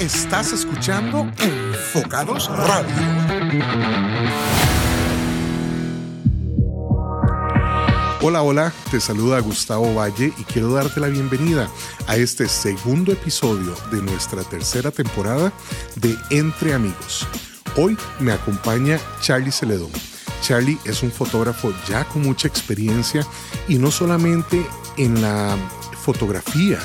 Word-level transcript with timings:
Estás 0.00 0.50
escuchando 0.52 1.30
Enfocados 1.38 2.48
Radio. 2.48 2.88
Hola, 8.22 8.40
hola, 8.40 8.72
te 8.90 8.98
saluda 8.98 9.40
Gustavo 9.40 9.94
Valle 9.94 10.32
y 10.38 10.44
quiero 10.44 10.72
darte 10.72 11.00
la 11.00 11.08
bienvenida 11.08 11.68
a 12.06 12.16
este 12.16 12.48
segundo 12.48 13.12
episodio 13.12 13.74
de 13.92 14.00
nuestra 14.00 14.42
tercera 14.42 14.90
temporada 14.90 15.52
de 15.96 16.16
Entre 16.30 16.72
Amigos. 16.72 17.28
Hoy 17.76 17.94
me 18.20 18.32
acompaña 18.32 18.98
Charlie 19.20 19.52
Celedón. 19.52 19.90
Charlie 20.40 20.78
es 20.86 21.02
un 21.02 21.12
fotógrafo 21.12 21.74
ya 21.86 22.06
con 22.06 22.22
mucha 22.22 22.48
experiencia 22.48 23.26
y 23.68 23.76
no 23.76 23.90
solamente 23.90 24.66
en 24.96 25.20
la 25.20 25.58
fotografía 26.02 26.78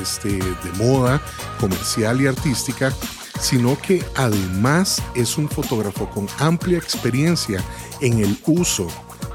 este, 0.00 0.28
de 0.38 0.72
moda, 0.76 1.20
comercial 1.60 2.20
y 2.20 2.26
artística, 2.26 2.92
sino 3.40 3.78
que 3.80 4.04
además 4.14 5.02
es 5.14 5.36
un 5.36 5.48
fotógrafo 5.48 6.08
con 6.10 6.26
amplia 6.38 6.78
experiencia 6.78 7.62
en 8.00 8.20
el 8.20 8.38
uso 8.46 8.88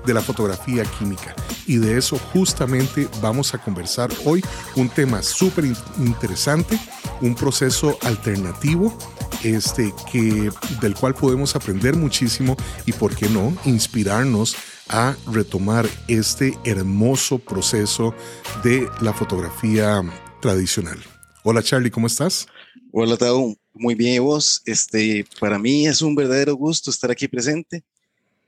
de 0.05 0.13
la 0.13 0.21
fotografía 0.21 0.84
química. 0.85 1.35
Y 1.67 1.77
de 1.77 1.98
eso 1.98 2.17
justamente 2.34 3.07
vamos 3.21 3.54
a 3.54 3.59
conversar 3.59 4.09
hoy, 4.26 4.43
un 4.76 4.90
tema 4.90 5.21
súper 5.21 5.66
interesante, 5.98 6.79
un 7.21 7.35
proceso 7.35 7.98
alternativo 8.02 8.98
este, 9.43 9.93
que, 10.12 10.52
del 10.81 10.95
cual 10.95 11.13
podemos 11.13 11.55
aprender 11.55 11.95
muchísimo 11.95 12.57
y, 12.85 12.93
por 12.93 13.16
qué 13.16 13.29
no, 13.29 13.54
inspirarnos 13.66 14.55
a 14.90 15.16
retomar 15.31 15.88
este 16.07 16.57
hermoso 16.63 17.38
proceso 17.38 18.16
de 18.63 18.90
la 19.02 19.13
fotografía 19.13 20.02
tradicional. 20.39 20.99
Hola 21.43 21.61
Charlie, 21.61 21.91
¿cómo 21.91 22.07
estás? 22.07 22.48
Hola 22.91 23.17
Tao, 23.17 23.55
muy 23.73 23.95
bien 23.95 24.16
y 24.16 24.20
vos. 24.20 24.62
Este, 24.65 25.25
para 25.39 25.59
mí 25.59 25.88
es 25.88 26.02
un 26.02 26.15
verdadero 26.15 26.55
gusto 26.55 26.90
estar 26.91 27.12
aquí 27.12 27.27
presente, 27.27 27.84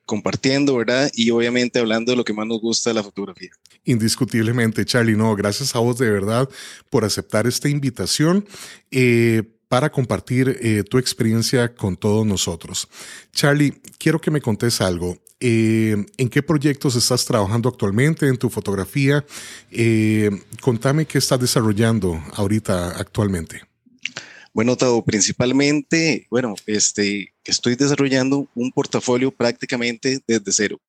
compartiendo, 0.05 0.75
¿verdad? 0.75 1.11
Y 1.13 1.31
obviamente 1.31 1.79
hablando 1.79 2.11
de 2.11 2.15
lo 2.17 2.23
que 2.23 2.33
más 2.33 2.47
nos 2.47 2.59
gusta 2.59 2.89
de 2.89 2.95
la 2.95 3.03
fotografía. 3.03 3.51
Indiscutiblemente, 3.83 4.85
Charlie, 4.85 5.15
no, 5.15 5.35
gracias 5.35 5.75
a 5.75 5.79
vos 5.79 5.97
de 5.97 6.09
verdad 6.09 6.49
por 6.89 7.05
aceptar 7.05 7.47
esta 7.47 7.69
invitación. 7.69 8.45
Eh, 8.91 9.43
para 9.71 9.89
compartir 9.89 10.59
eh, 10.61 10.83
tu 10.83 10.97
experiencia 10.97 11.73
con 11.73 11.95
todos 11.95 12.27
nosotros. 12.27 12.89
Charlie, 13.31 13.73
quiero 13.97 14.19
que 14.19 14.29
me 14.29 14.41
contes 14.41 14.81
algo. 14.81 15.17
Eh, 15.39 15.95
¿En 16.17 16.27
qué 16.27 16.43
proyectos 16.43 16.97
estás 16.97 17.23
trabajando 17.23 17.69
actualmente 17.69 18.27
en 18.27 18.35
tu 18.35 18.49
fotografía? 18.49 19.25
Eh, 19.71 20.29
contame 20.59 21.05
qué 21.05 21.19
estás 21.19 21.39
desarrollando 21.39 22.21
ahorita 22.33 22.99
actualmente. 22.99 23.61
Bueno, 24.53 24.75
Tavo, 24.75 25.05
principalmente, 25.05 26.27
bueno, 26.29 26.53
este, 26.65 27.33
estoy 27.45 27.75
desarrollando 27.75 28.49
un 28.53 28.73
portafolio 28.73 29.31
prácticamente 29.31 30.19
desde 30.27 30.51
cero. 30.51 30.81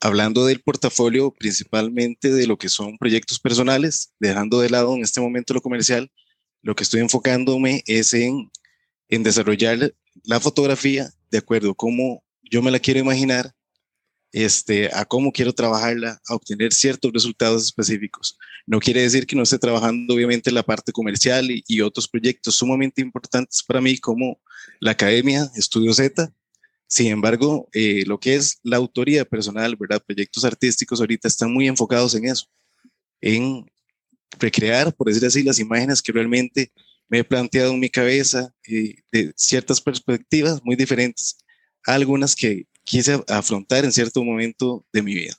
Hablando 0.00 0.44
del 0.44 0.60
portafolio, 0.60 1.30
principalmente 1.30 2.32
de 2.32 2.48
lo 2.48 2.58
que 2.58 2.68
son 2.68 2.98
proyectos 2.98 3.38
personales, 3.38 4.10
dejando 4.18 4.58
de 4.58 4.70
lado 4.70 4.96
en 4.96 5.04
este 5.04 5.20
momento 5.20 5.54
lo 5.54 5.60
comercial, 5.60 6.10
lo 6.62 6.74
que 6.74 6.82
estoy 6.82 7.00
enfocándome 7.00 7.82
es 7.86 8.14
en, 8.14 8.50
desarrollar 9.08 9.94
la 10.24 10.40
fotografía 10.40 11.10
de 11.30 11.38
acuerdo 11.38 11.70
a 11.70 11.74
cómo 11.74 12.22
yo 12.42 12.62
me 12.62 12.70
la 12.70 12.78
quiero 12.78 13.00
imaginar, 13.00 13.54
este, 14.32 14.90
a 14.94 15.04
cómo 15.04 15.32
quiero 15.32 15.54
trabajarla, 15.54 16.20
a 16.26 16.34
obtener 16.34 16.72
ciertos 16.72 17.12
resultados 17.12 17.64
específicos. 17.64 18.38
No 18.66 18.80
quiere 18.80 19.02
decir 19.02 19.26
que 19.26 19.36
no 19.36 19.42
esté 19.42 19.58
trabajando 19.58 20.14
obviamente 20.14 20.50
la 20.50 20.62
parte 20.62 20.92
comercial 20.92 21.48
y, 21.50 21.80
otros 21.80 22.08
proyectos 22.08 22.56
sumamente 22.56 23.00
importantes 23.00 23.62
para 23.62 23.80
mí 23.80 23.96
como 23.98 24.40
la 24.80 24.90
Academia 24.90 25.50
Estudio 25.56 25.92
Z. 25.94 26.30
Sin 26.86 27.08
embargo, 27.08 27.68
eh, 27.72 28.04
lo 28.06 28.18
que 28.18 28.34
es 28.34 28.58
la 28.62 28.76
autoría 28.76 29.24
personal, 29.24 29.76
¿verdad? 29.76 30.02
Proyectos 30.06 30.44
artísticos 30.44 31.00
ahorita 31.00 31.28
están 31.28 31.52
muy 31.52 31.68
enfocados 31.68 32.14
en 32.14 32.26
eso, 32.26 32.46
en 33.20 33.70
recrear, 34.38 34.94
por 34.94 35.08
decir 35.08 35.26
así, 35.26 35.42
las 35.42 35.58
imágenes 35.58 36.02
que 36.02 36.12
realmente 36.12 36.72
me 37.08 37.20
he 37.20 37.24
planteado 37.24 37.72
en 37.72 37.80
mi 37.80 37.88
cabeza 37.88 38.52
eh, 38.66 38.96
de 39.12 39.32
ciertas 39.36 39.80
perspectivas 39.80 40.60
muy 40.64 40.76
diferentes, 40.76 41.38
algunas 41.84 42.36
que 42.36 42.66
quise 42.84 43.22
afrontar 43.28 43.84
en 43.84 43.92
cierto 43.92 44.22
momento 44.22 44.84
de 44.92 45.02
mi 45.02 45.14
vida. 45.14 45.34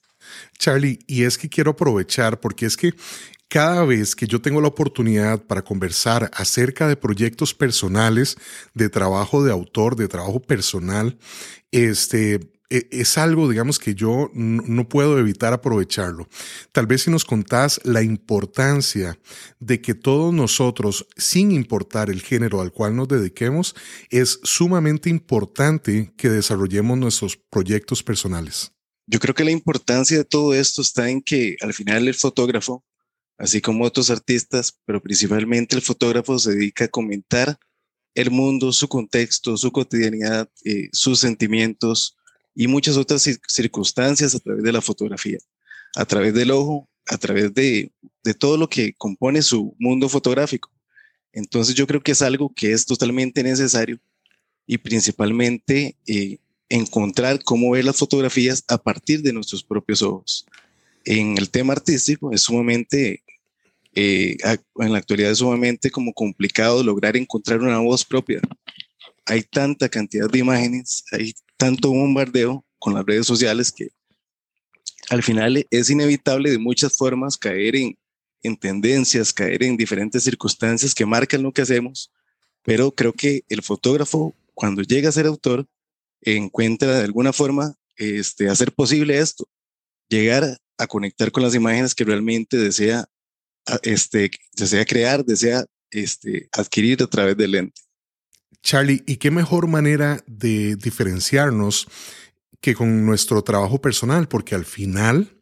Charlie, 0.58 1.00
y 1.08 1.24
es 1.24 1.38
que 1.38 1.50
quiero 1.50 1.72
aprovechar 1.72 2.40
porque 2.40 2.66
es 2.66 2.76
que 2.76 2.94
cada 3.48 3.84
vez 3.84 4.16
que 4.16 4.28
yo 4.28 4.42
tengo 4.42 4.62
la 4.62 4.68
oportunidad 4.68 5.42
para 5.44 5.64
conversar 5.64 6.30
acerca 6.34 6.88
de 6.88 6.96
proyectos 6.96 7.56
personales, 7.56 8.38
de 8.76 8.90
trabajo 8.90 9.44
de 9.44 9.52
autor, 9.52 9.96
de 9.96 10.08
trabajo 10.08 10.40
personal, 10.40 11.18
este, 11.72 12.40
es 12.70 13.18
algo, 13.18 13.50
digamos, 13.50 13.80
que 13.80 13.96
yo 13.96 14.30
no 14.34 14.88
puedo 14.88 15.18
evitar 15.18 15.54
aprovecharlo. 15.54 16.28
Tal 16.72 16.86
vez 16.86 17.04
si 17.04 17.12
nos 17.12 17.26
contás 17.26 17.82
la 17.84 18.04
importancia 18.04 19.18
de 19.60 19.82
que 19.82 19.96
todos 19.96 20.34
nosotros, 20.34 21.08
sin 21.18 21.52
importar 21.52 22.10
el 22.10 22.22
género 22.22 22.62
al 22.62 22.72
cual 22.72 22.96
nos 22.96 23.08
dediquemos, 23.08 23.76
es 24.10 24.40
sumamente 24.44 25.10
importante 25.10 26.14
que 26.16 26.30
desarrollemos 26.30 26.98
nuestros 26.98 27.38
proyectos 27.38 28.04
personales. 28.04 28.72
Yo 29.08 29.20
creo 29.20 29.34
que 29.34 29.44
la 29.44 29.52
importancia 29.52 30.18
de 30.18 30.26
todo 30.26 30.54
esto 30.54 30.84
está 30.84 31.10
en 31.10 31.22
que 31.24 31.58
al 31.62 31.74
final 31.74 32.08
el 32.08 32.14
fotógrafo, 32.14 32.86
así 33.40 33.60
como 33.60 33.86
otros 33.86 34.12
artistas, 34.12 34.80
pero 34.86 35.02
principalmente 35.02 35.76
el 35.76 35.82
fotógrafo 35.82 36.38
se 36.38 36.52
dedica 36.52 36.86
a 36.86 36.90
comentar 36.90 37.58
el 38.14 38.30
mundo, 38.30 38.72
su 38.72 38.88
contexto, 38.88 39.58
su 39.58 39.72
cotidianidad, 39.72 40.50
eh, 40.64 40.90
sus 40.92 41.20
sentimientos, 41.20 42.18
y 42.60 42.68
muchas 42.68 42.98
otras 42.98 43.26
circunstancias 43.48 44.36
a 44.36 44.40
través 44.40 44.66
de 44.66 44.74
la 44.74 44.82
fotografía, 44.82 45.38
a 45.96 46.04
través 46.04 46.34
del 46.34 46.52
ojo, 46.52 46.90
a 47.08 47.18
través 47.18 47.54
de, 47.54 47.90
de 48.22 48.34
todo 48.34 48.58
lo 48.58 48.68
que 48.68 48.94
compone 48.98 49.42
su 49.42 49.74
mundo 49.80 50.10
fotográfico. 50.10 50.70
Entonces 51.32 51.74
yo 51.74 51.88
creo 51.88 52.04
que 52.04 52.12
es 52.12 52.22
algo 52.22 52.54
que 52.54 52.74
es 52.74 52.86
totalmente 52.86 53.44
necesario 53.44 53.98
y 54.68 54.78
principalmente 54.78 55.96
eh, 56.06 56.40
encontrar 56.68 57.42
cómo 57.46 57.72
ver 57.72 57.86
las 57.86 57.96
fotografías 57.96 58.62
a 58.68 58.78
partir 58.78 59.22
de 59.22 59.32
nuestros 59.32 59.64
propios 59.64 60.02
ojos. 60.02 60.46
En 61.06 61.38
el 61.38 61.50
tema 61.50 61.72
artístico 61.72 62.34
es 62.34 62.42
sumamente, 62.42 63.24
eh, 63.96 64.36
en 64.76 64.92
la 64.92 64.98
actualidad 64.98 65.32
es 65.32 65.38
sumamente 65.38 65.90
como 65.92 66.12
complicado 66.12 66.84
lograr 66.84 67.16
encontrar 67.16 67.62
una 67.62 67.80
voz 67.80 68.04
propia. 68.04 68.42
Hay 69.26 69.44
tanta 69.44 69.88
cantidad 69.88 70.30
de 70.30 70.40
imágenes, 70.40 71.06
hay 71.14 71.34
tanto 71.60 71.90
bombardeo 71.90 72.66
con 72.80 72.94
las 72.94 73.06
redes 73.06 73.28
sociales 73.28 73.72
que 73.72 73.90
al 75.10 75.22
final 75.22 75.68
es 75.70 75.90
inevitable 75.90 76.50
de 76.52 76.58
muchas 76.58 76.96
formas 76.96 77.38
caer 77.38 77.76
en, 77.76 77.98
en 78.44 78.56
tendencias, 78.56 79.34
caer 79.34 79.64
en 79.64 79.76
diferentes 79.76 80.24
circunstancias 80.24 80.96
que 80.96 81.06
marcan 81.06 81.44
lo 81.44 81.52
que 81.52 81.62
hacemos, 81.62 82.12
pero 82.64 82.92
creo 82.92 83.12
que 83.12 83.44
el 83.50 83.62
fotógrafo 83.62 84.34
cuando 84.54 84.84
llega 84.84 85.10
a 85.10 85.12
ser 85.12 85.26
autor 85.26 85.68
encuentra 86.22 86.98
de 86.98 87.04
alguna 87.04 87.34
forma 87.34 87.76
este, 87.98 88.50
hacer 88.50 88.72
posible 88.72 89.18
esto, 89.18 89.46
llegar 90.08 90.58
a 90.78 90.88
conectar 90.88 91.32
con 91.32 91.44
las 91.44 91.56
imágenes 91.56 91.94
que 91.94 92.06
realmente 92.06 92.56
desea, 92.56 93.06
este, 93.84 94.32
desea 94.54 94.86
crear, 94.86 95.26
desea 95.26 95.66
este, 95.92 96.48
adquirir 96.54 97.04
a 97.04 97.08
través 97.08 97.36
del 97.36 97.52
lente. 97.52 97.82
Charlie, 98.62 99.04
¿y 99.08 99.18
qué 99.18 99.32
mejor 99.32 99.68
manera 99.68 100.24
de 100.28 100.76
diferenciarnos 100.76 101.88
que 102.62 102.76
con 102.76 103.06
nuestro 103.06 103.44
trabajo 103.44 103.82
personal? 103.82 104.28
Porque 104.28 104.56
al 104.56 104.66
final, 104.66 105.40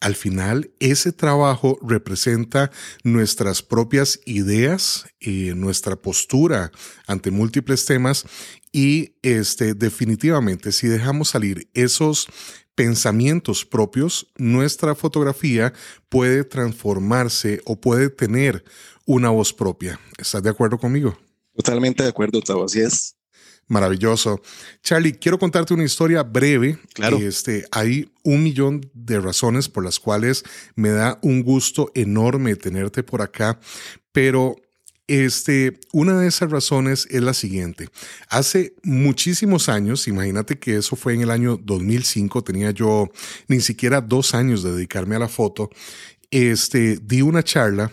al 0.00 0.14
final, 0.14 0.70
ese 0.80 1.12
trabajo 1.12 1.78
representa 1.82 2.70
nuestras 3.04 3.62
propias 3.62 4.20
ideas, 4.26 5.06
y 5.20 5.54
nuestra 5.54 5.96
postura 5.96 6.72
ante 7.06 7.30
múltiples 7.30 7.84
temas 7.84 8.26
y 8.72 9.14
este, 9.22 9.74
definitivamente, 9.74 10.72
si 10.72 10.88
dejamos 10.88 11.28
salir 11.28 11.68
esos 11.74 12.26
pensamientos 12.74 13.64
propios, 13.64 14.32
nuestra 14.36 14.94
fotografía 14.94 15.72
puede 16.08 16.42
transformarse 16.42 17.60
o 17.66 17.80
puede 17.80 18.08
tener 18.08 18.64
una 19.04 19.28
voz 19.30 19.52
propia. 19.52 20.00
¿Estás 20.18 20.42
de 20.42 20.50
acuerdo 20.50 20.78
conmigo? 20.78 21.18
Totalmente 21.54 22.02
de 22.02 22.08
acuerdo, 22.08 22.40
Tavo, 22.40 22.64
así 22.64 22.80
es. 22.80 23.16
Maravilloso. 23.68 24.40
Charlie, 24.82 25.12
quiero 25.12 25.38
contarte 25.38 25.72
una 25.72 25.84
historia 25.84 26.22
breve. 26.22 26.78
Claro. 26.94 27.18
Este, 27.18 27.64
hay 27.70 28.10
un 28.22 28.42
millón 28.42 28.90
de 28.92 29.20
razones 29.20 29.68
por 29.68 29.84
las 29.84 29.98
cuales 29.98 30.44
me 30.74 30.90
da 30.90 31.18
un 31.22 31.42
gusto 31.42 31.90
enorme 31.94 32.56
tenerte 32.56 33.02
por 33.02 33.22
acá, 33.22 33.58
pero 34.12 34.56
este, 35.06 35.80
una 35.92 36.18
de 36.18 36.28
esas 36.28 36.50
razones 36.50 37.06
es 37.10 37.22
la 37.22 37.34
siguiente. 37.34 37.88
Hace 38.28 38.74
muchísimos 38.82 39.68
años, 39.68 40.08
imagínate 40.08 40.58
que 40.58 40.76
eso 40.76 40.96
fue 40.96 41.14
en 41.14 41.22
el 41.22 41.30
año 41.30 41.56
2005, 41.56 42.42
tenía 42.44 42.70
yo 42.70 43.10
ni 43.48 43.60
siquiera 43.60 44.00
dos 44.00 44.34
años 44.34 44.62
de 44.62 44.72
dedicarme 44.72 45.16
a 45.16 45.20
la 45.20 45.28
foto, 45.28 45.70
este, 46.30 46.96
di 46.96 47.22
una 47.22 47.42
charla 47.42 47.92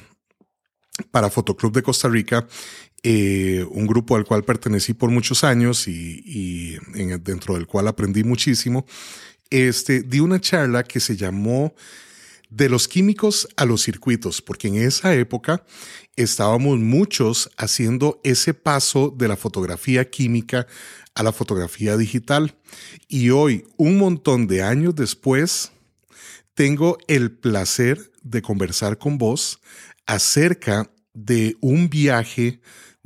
para 1.11 1.29
Fotoclub 1.29 1.73
de 1.73 1.83
Costa 1.83 2.09
Rica 2.09 2.47
eh, 3.03 3.65
un 3.69 3.87
grupo 3.87 4.15
al 4.15 4.25
cual 4.25 4.43
pertenecí 4.43 4.93
por 4.93 5.09
muchos 5.09 5.43
años 5.43 5.87
y, 5.87 6.77
dentro 7.21 7.55
del 7.55 7.67
cual 7.67 7.87
aprendí 7.87 8.23
muchísimo, 8.23 8.85
este, 9.49 10.01
di 10.01 10.19
una 10.19 10.39
charla 10.39 10.83
que 10.83 10.99
se 10.99 11.15
llamó 11.15 11.73
de 12.49 12.67
los 12.67 12.87
químicos 12.87 13.47
a 13.55 13.65
los 13.65 13.83
circuitos, 13.83 14.41
porque 14.41 14.67
en 14.67 14.75
esa 14.75 15.13
época 15.13 15.63
estábamos 16.15 16.79
muchos 16.79 17.49
haciendo 17.57 18.19
ese 18.23 18.53
paso 18.53 19.13
de 19.15 19.27
la 19.27 19.37
fotografía 19.37 20.09
química 20.09 20.67
a 21.13 21.23
la 21.23 21.31
fotografía 21.31 21.95
digital. 21.95 22.55
Y 23.07 23.29
hoy, 23.29 23.65
un 23.77 23.97
montón 23.97 24.47
de 24.47 24.63
años 24.63 24.95
después, 24.95 25.71
tengo 26.53 26.97
el 27.07 27.31
placer 27.31 28.11
de 28.23 28.41
conversar 28.41 28.97
con 28.97 29.17
vos 29.17 29.61
acerca 30.05 30.91
de 31.13 31.55
un 31.61 31.89
viaje 31.89 32.59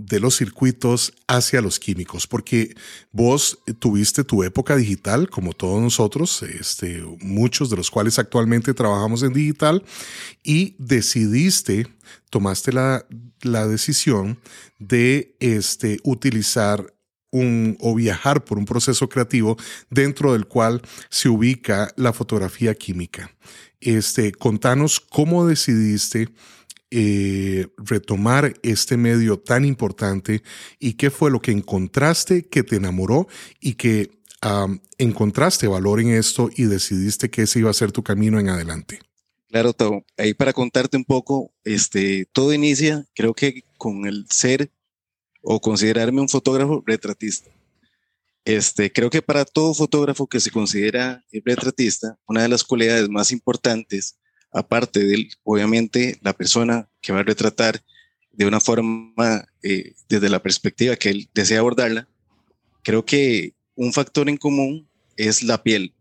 de 0.06 0.20
los 0.20 0.38
circuitos 0.38 1.14
hacia 1.28 1.62
los 1.62 1.80
químicos, 1.80 2.28
porque 2.28 2.76
vos 3.12 3.60
tuviste 3.80 4.24
tu 4.24 4.44
época 4.44 4.76
digital, 4.76 5.30
como 5.30 5.54
todos 5.54 5.82
nosotros, 5.82 6.44
este, 6.44 7.04
muchos 7.22 7.70
de 7.70 7.78
los 7.78 7.90
cuales 7.90 8.20
actualmente 8.20 8.74
trabajamos 8.74 9.24
en 9.24 9.34
digital, 9.34 9.84
y 10.44 10.76
decidiste, 10.78 11.88
tomaste 12.30 12.74
la, 12.74 13.06
la 13.42 13.68
decisión 13.68 14.40
de 14.80 15.36
este, 15.40 16.00
utilizar 16.04 16.94
un, 17.32 17.78
o 17.80 17.96
viajar 17.96 18.44
por 18.44 18.58
un 18.58 18.66
proceso 18.66 19.08
creativo 19.10 19.58
dentro 19.90 20.34
del 20.34 20.48
cual 20.48 20.82
se 21.10 21.30
ubica 21.30 21.92
la 21.96 22.14
fotografía 22.14 22.76
química. 22.76 23.32
Este, 23.80 24.32
contanos 24.34 25.00
cómo 25.00 25.48
decidiste 25.48 26.30
eh, 26.96 27.70
retomar 27.78 28.54
este 28.62 28.98
medio 28.98 29.40
tan 29.40 29.66
importante 29.66 30.44
y 30.78 30.94
qué 30.94 31.10
fue 31.10 31.32
lo 31.32 31.42
que 31.42 31.52
encontraste 31.52 32.48
que 32.48 32.62
te 32.62 32.76
enamoró 32.76 33.28
y 33.60 33.74
que 33.74 34.12
encontraste 35.00 35.66
valor 35.68 36.02
en 36.02 36.10
esto 36.10 36.52
y 36.56 36.66
decidiste 36.66 37.32
que 37.32 37.44
ese 37.44 37.60
iba 37.60 37.72
a 37.72 37.74
ser 37.74 37.92
tu 37.92 38.04
camino 38.04 38.40
en 38.40 38.50
adelante. 38.50 39.00
Claro, 39.48 39.74
Tau. 39.74 40.06
Ahí 40.18 40.36
para 40.36 40.54
contarte 40.54 40.96
un 40.96 41.06
poco, 41.06 41.52
este, 41.64 42.28
todo 42.32 42.54
inicia, 42.54 43.08
creo 43.16 43.34
que 43.34 43.64
con 43.80 44.06
el 44.06 44.28
ser 44.30 44.70
o 45.42 45.60
considerarme 45.60 46.22
un 46.22 46.30
fotógrafo 46.30 46.84
retratista. 46.86 47.50
Este, 48.46 48.92
creo 48.92 49.10
que 49.10 49.24
para 49.24 49.46
todo 49.46 49.74
fotógrafo 49.74 50.28
que 50.28 50.40
se 50.40 50.52
considera 50.52 51.26
retratista, 51.44 52.20
una 52.28 52.44
de 52.44 52.50
las 52.50 52.64
cualidades 52.64 53.10
más 53.10 53.32
importantes 53.32 54.20
aparte 54.54 55.04
de, 55.04 55.30
obviamente, 55.44 56.18
la 56.22 56.34
persona 56.34 56.88
que 57.02 57.12
va 57.12 57.20
a 57.20 57.24
retratar 57.24 57.84
de 58.32 58.46
una 58.46 58.60
forma, 58.60 59.46
eh, 59.62 59.94
desde 60.10 60.30
la 60.30 60.42
perspectiva 60.42 60.96
que 60.96 61.10
él 61.10 61.30
desea 61.34 61.60
abordarla, 61.60 62.08
creo 62.84 63.06
que 63.06 63.54
un 63.76 63.94
factor 63.94 64.30
en 64.30 64.38
común 64.38 64.88
es 65.18 65.44
la 65.44 65.62
piel. 65.62 65.94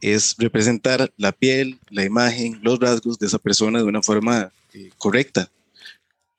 Es 0.00 0.34
representar 0.38 1.12
la 1.16 1.32
piel, 1.32 1.78
la 1.90 2.04
imagen, 2.04 2.58
los 2.62 2.78
rasgos 2.78 3.18
de 3.18 3.26
esa 3.26 3.38
persona 3.38 3.78
de 3.78 3.84
una 3.84 4.02
forma 4.02 4.52
eh, 4.74 4.90
correcta. 4.98 5.50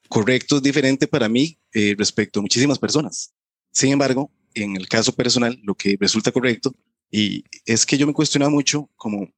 Correcto 0.10 0.58
es 0.58 0.64
diferente 0.64 1.08
para 1.08 1.30
mí 1.30 1.58
eh, 1.74 1.96
respecto 1.98 2.40
a 2.40 2.42
muchísimas 2.42 2.78
personas. 2.78 3.34
Sin 3.72 3.92
embargo, 3.92 4.30
en 4.54 4.76
el 4.76 4.88
caso 4.88 5.14
personal, 5.14 5.60
lo 5.64 5.76
que 5.76 5.98
resulta 6.00 6.32
correcto 6.32 6.74
y 7.10 7.44
es 7.66 7.86
que 7.86 7.98
yo 7.98 8.08
me 8.08 8.14
cuestionaba 8.14 8.50
mucho 8.50 8.90
como 8.96 9.32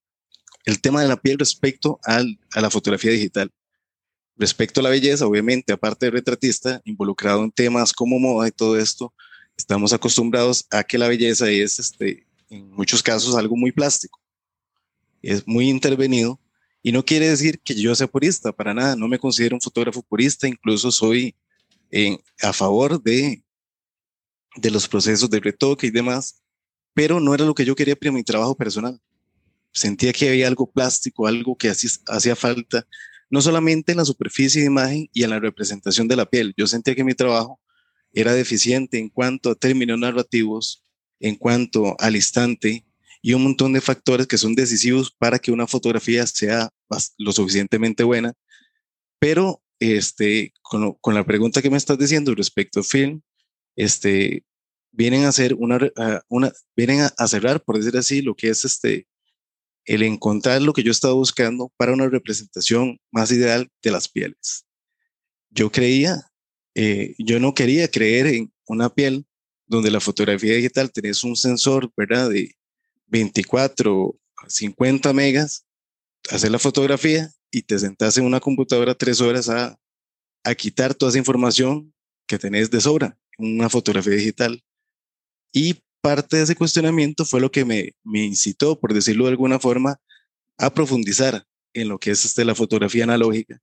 el 0.66 0.82
tema 0.82 1.02
de 1.02 1.08
la 1.08 1.16
piel 1.16 1.38
respecto 1.38 2.00
a 2.04 2.24
la 2.60 2.70
fotografía 2.70 3.12
digital. 3.12 3.52
Respecto 4.36 4.80
a 4.80 4.84
la 4.84 4.90
belleza, 4.90 5.28
obviamente, 5.28 5.72
aparte 5.72 6.08
de 6.08 6.12
retratista, 6.12 6.82
involucrado 6.84 7.44
en 7.44 7.52
temas 7.52 7.94
como 7.94 8.20
moda 8.20 8.48
y 8.48 8.52
todo 8.52 8.78
esto, 8.78 9.14
estamos 9.56 9.94
acostumbrados 9.94 10.66
a 10.72 10.84
que 10.84 10.98
la 10.98 11.08
belleza 11.08 11.50
es, 11.50 11.80
este, 11.80 12.26
en 12.50 12.70
muchos 12.72 13.02
casos, 13.02 13.36
algo 13.36 13.56
muy 13.56 13.72
plástico. 13.72 14.20
Es 15.22 15.48
muy 15.48 15.70
intervenido 15.70 16.40
y 16.82 16.92
no 16.92 17.06
quiere 17.06 17.30
decir 17.30 17.60
que 17.60 17.76
yo 17.76 17.96
sea 17.96 18.08
purista, 18.08 18.52
para 18.52 18.74
nada. 18.74 18.96
No 18.96 19.08
me 19.08 19.20
considero 19.20 19.56
un 19.56 19.62
fotógrafo 19.62 20.02
purista, 20.02 20.48
incluso 20.48 20.92
soy 20.92 21.36
eh, 21.92 22.18
a 22.42 22.52
favor 22.52 23.02
de, 23.02 23.44
de 24.56 24.72
los 24.72 24.88
procesos 24.88 25.30
de 25.30 25.40
retoque 25.40 25.88
y 25.88 25.92
demás, 25.92 26.42
pero 26.94 27.20
no 27.20 27.34
era 27.34 27.46
lo 27.46 27.54
que 27.54 27.66
yo 27.66 27.76
quería 27.76 27.96
para 27.96 28.12
mi 28.12 28.24
trabajo 28.24 28.56
personal 28.56 29.00
sentía 29.76 30.14
que 30.14 30.30
había 30.30 30.48
algo 30.48 30.72
plástico, 30.72 31.28
algo 31.28 31.56
que 31.58 31.70
hacía 31.70 32.36
falta, 32.36 32.88
no 33.30 33.42
solamente 33.42 33.92
en 33.92 33.98
la 33.98 34.06
superficie 34.06 34.62
de 34.62 34.68
imagen 34.68 35.10
y 35.14 35.24
en 35.24 35.30
la 35.30 35.40
representación 35.40 36.08
de 36.08 36.16
la 36.16 36.26
piel. 36.26 36.54
Yo 36.58 36.66
sentía 36.66 36.96
que 36.96 37.04
mi 37.04 37.14
trabajo 37.14 37.60
era 38.14 38.34
deficiente 38.34 38.98
en 38.98 39.10
cuanto 39.10 39.52
a 39.52 39.56
términos 39.56 40.00
narrativos, 40.00 40.86
en 41.20 41.36
cuanto 41.36 41.96
al 42.00 42.16
instante 42.16 42.86
y 43.22 43.34
un 43.34 43.44
montón 43.44 43.74
de 43.74 43.82
factores 43.82 44.28
que 44.28 44.38
son 44.38 44.56
decisivos 44.56 45.12
para 45.12 45.40
que 45.40 45.52
una 45.52 45.68
fotografía 45.68 46.26
sea 46.26 46.70
lo 47.18 47.32
suficientemente 47.34 48.04
buena. 48.04 48.34
Pero 49.20 49.62
este, 49.80 50.54
con, 50.62 50.98
la 51.14 51.26
pregunta 51.26 51.62
que 51.62 51.70
me 51.70 51.78
estás 51.78 51.98
diciendo 51.98 52.34
respecto 52.34 52.80
al 52.80 52.86
film, 52.86 53.22
este, 53.76 54.46
vienen 54.92 55.26
a 55.26 55.30
hacer 55.30 55.54
una, 55.56 55.80
una 56.30 56.54
vienen 56.78 57.10
a 57.18 57.28
cerrar, 57.28 57.62
por 57.62 57.78
decir 57.78 57.98
así, 57.98 58.22
lo 58.22 58.36
que 58.36 58.50
es 58.50 58.64
este, 58.64 59.08
el 59.86 60.04
encontrar 60.04 60.62
lo 60.62 60.74
que 60.74 60.84
yo 60.84 60.92
estaba 60.92 61.14
buscando 61.14 61.72
para 61.78 61.94
una 61.94 62.10
representación 62.10 63.00
más 63.12 63.32
ideal 63.32 63.70
de 63.82 63.92
las 63.92 64.10
pieles. 64.10 64.66
Yo 65.50 65.72
creía, 65.72 66.32
eh, 66.74 67.16
yo 67.18 67.40
no 67.40 67.54
quería 67.54 67.88
creer 67.90 68.28
en 68.28 68.54
una 68.68 68.90
piel 68.90 69.26
donde 69.68 69.92
la 69.92 70.00
fotografía 70.00 70.56
digital 70.56 70.92
tenés 70.92 71.24
un 71.24 71.36
sensor, 71.36 71.92
¿verdad? 71.96 72.30
De 72.30 72.56
24, 73.08 74.16
50 74.48 75.14
megas, 75.14 75.66
hacer 76.30 76.52
la 76.52 76.60
fotografía 76.60 77.32
y 77.52 77.62
te 77.62 77.80
sentás 77.80 78.18
en 78.18 78.26
una 78.26 78.40
computadora 78.40 78.96
tres 78.96 79.22
horas 79.22 79.50
a, 79.50 79.80
a 80.44 80.56
quitar 80.56 80.94
toda 80.94 81.10
esa 81.10 81.20
información 81.20 81.94
que 82.28 82.40
tenés 82.40 82.70
de 82.72 82.82
sobra 82.82 83.18
en 83.38 83.60
una 83.60 83.70
fotografía 83.70 84.14
digital. 84.14 84.64
Y 85.54 85.82
parte 86.06 86.38
de 86.38 86.44
ese 86.44 86.56
cuestionamiento 86.56 87.26
fue 87.26 87.42
lo 87.42 87.50
que 87.50 87.66
me, 87.66 87.94
me 88.04 88.24
incitó, 88.24 88.80
por 88.80 88.94
decirlo 88.94 89.26
de 89.26 89.32
alguna 89.32 89.60
forma, 89.60 89.98
a 90.60 90.72
profundizar 90.72 91.44
en 91.74 91.90
lo 91.90 91.98
que 91.98 92.12
es 92.12 92.24
este, 92.26 92.46
la 92.46 92.54
fotografía 92.54 93.06
analógica, 93.06 93.58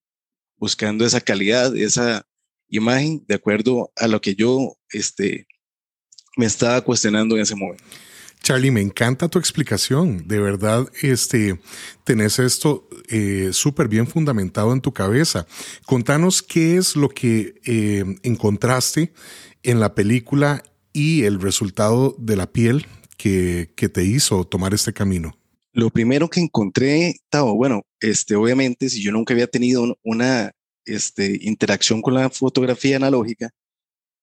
buscando 0.57 1.07
esa 1.07 1.21
calidad, 1.21 1.77
esa 1.77 2.27
imagen 2.69 3.25
de 3.29 3.37
acuerdo 3.37 3.93
a 3.95 4.09
lo 4.09 4.21
que 4.21 4.35
yo 4.35 4.75
este, 4.91 5.47
me 6.37 6.47
estaba 6.47 6.81
cuestionando 6.81 7.37
en 7.37 7.43
ese 7.43 7.55
momento. 7.55 7.85
Charlie, 8.43 8.73
me 8.73 8.81
encanta 8.81 9.29
tu 9.29 9.39
explicación. 9.39 10.27
De 10.27 10.41
verdad, 10.41 10.89
este, 11.01 11.61
tenés 12.03 12.41
esto 12.41 12.89
eh, 13.09 13.51
súper 13.53 13.87
bien 13.87 14.09
fundamentado 14.09 14.73
en 14.73 14.81
tu 14.81 14.93
cabeza. 14.93 15.47
Contanos 15.87 16.43
qué 16.43 16.77
es 16.77 16.97
lo 16.97 17.09
que 17.09 17.55
eh, 17.65 18.05
encontraste 18.25 19.13
en 19.63 19.79
la 19.79 19.95
película 19.95 20.65
y 20.93 21.25
el 21.25 21.41
resultado 21.41 22.15
de 22.19 22.37
la 22.37 22.53
piel 22.53 22.87
que, 23.17 23.73
que 23.77 23.89
te 23.89 24.05
hizo 24.05 24.45
tomar 24.45 24.75
este 24.75 24.93
camino? 24.93 25.37
Lo 25.73 25.91
primero 25.91 26.29
que 26.29 26.41
encontré, 26.41 27.17
Tavo, 27.31 27.55
bueno, 27.55 27.83
este, 28.01 28.37
obviamente, 28.37 28.91
si 28.91 29.03
yo 29.03 29.11
nunca 29.11 29.33
había 29.33 29.47
tenido 29.47 29.99
una 30.03 30.53
este, 30.85 31.39
interacción 31.43 32.03
con 32.03 32.15
la 32.15 32.29
fotografía 32.29 32.97
analógica, 32.97 33.51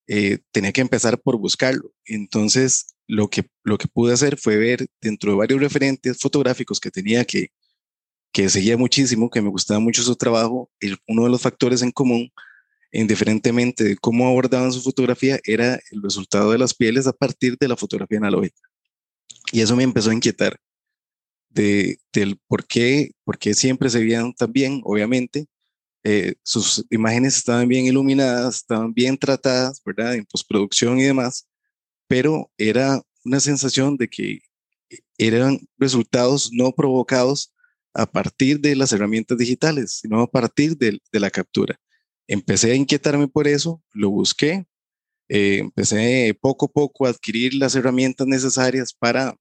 eh, 0.07 0.39
tenía 0.51 0.71
que 0.71 0.81
empezar 0.81 1.19
por 1.19 1.37
buscarlo. 1.37 1.91
Entonces, 2.05 2.95
lo 3.07 3.29
que, 3.29 3.47
lo 3.63 3.77
que 3.77 3.87
pude 3.87 4.13
hacer 4.13 4.37
fue 4.37 4.57
ver 4.57 4.87
dentro 5.01 5.31
de 5.31 5.37
varios 5.37 5.59
referentes 5.59 6.19
fotográficos 6.19 6.79
que 6.79 6.91
tenía 6.91 7.25
que, 7.25 7.49
que 8.31 8.49
seguía 8.49 8.77
muchísimo, 8.77 9.29
que 9.29 9.41
me 9.41 9.49
gustaba 9.49 9.79
mucho 9.79 10.03
su 10.03 10.15
trabajo, 10.15 10.69
uno 11.07 11.23
de 11.23 11.29
los 11.29 11.41
factores 11.41 11.81
en 11.81 11.91
común 11.91 12.31
indiferentemente 12.91 13.83
de 13.83 13.97
cómo 13.97 14.27
abordaban 14.27 14.71
su 14.71 14.81
fotografía, 14.81 15.39
era 15.43 15.79
el 15.91 16.01
resultado 16.01 16.51
de 16.51 16.57
las 16.57 16.73
pieles 16.73 17.07
a 17.07 17.13
partir 17.13 17.57
de 17.59 17.67
la 17.67 17.75
fotografía 17.75 18.17
analógica. 18.17 18.61
Y 19.51 19.61
eso 19.61 19.75
me 19.75 19.83
empezó 19.83 20.09
a 20.11 20.13
inquietar 20.13 20.59
de, 21.49 21.99
del 22.13 22.39
por 22.47 22.65
qué, 22.65 23.11
por 23.23 23.37
qué 23.37 23.53
siempre 23.53 23.89
se 23.89 23.99
veían 23.99 24.33
tan 24.33 24.51
bien, 24.51 24.81
obviamente. 24.83 25.47
Eh, 26.03 26.35
sus 26.43 26.85
imágenes 26.89 27.37
estaban 27.37 27.67
bien 27.67 27.85
iluminadas, 27.85 28.57
estaban 28.57 28.93
bien 28.93 29.17
tratadas, 29.17 29.81
¿verdad? 29.85 30.15
En 30.15 30.25
postproducción 30.25 30.99
y 30.99 31.03
demás, 31.03 31.47
pero 32.07 32.51
era 32.57 33.01
una 33.25 33.39
sensación 33.39 33.97
de 33.97 34.07
que 34.07 34.39
eran 35.17 35.59
resultados 35.77 36.51
no 36.53 36.71
provocados 36.71 37.53
a 37.93 38.05
partir 38.05 38.59
de 38.61 38.75
las 38.75 38.93
herramientas 38.93 39.37
digitales, 39.37 39.99
sino 40.01 40.21
a 40.21 40.31
partir 40.31 40.77
de 40.77 41.01
la 41.11 41.29
captura 41.29 41.79
empecé 42.29 42.71
a 42.71 42.75
inquietarme 42.75 43.27
por 43.27 43.47
eso, 43.47 43.81
lo 43.91 44.11
busqué, 44.11 44.65
eh, 45.27 45.57
empecé 45.59 46.37
poco 46.39 46.67
a 46.67 46.69
poco 46.69 47.05
a 47.05 47.09
adquirir 47.09 47.55
las 47.55 47.75
herramientas 47.75 48.27
necesarias 48.27 48.93
para, 48.93 49.35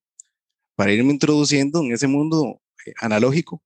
para 0.74 0.92
irme 0.92 1.12
introduciendo 1.12 1.80
en 1.80 1.92
ese 1.92 2.06
mundo 2.06 2.60
eh, 2.86 2.94
analógico, 3.00 3.62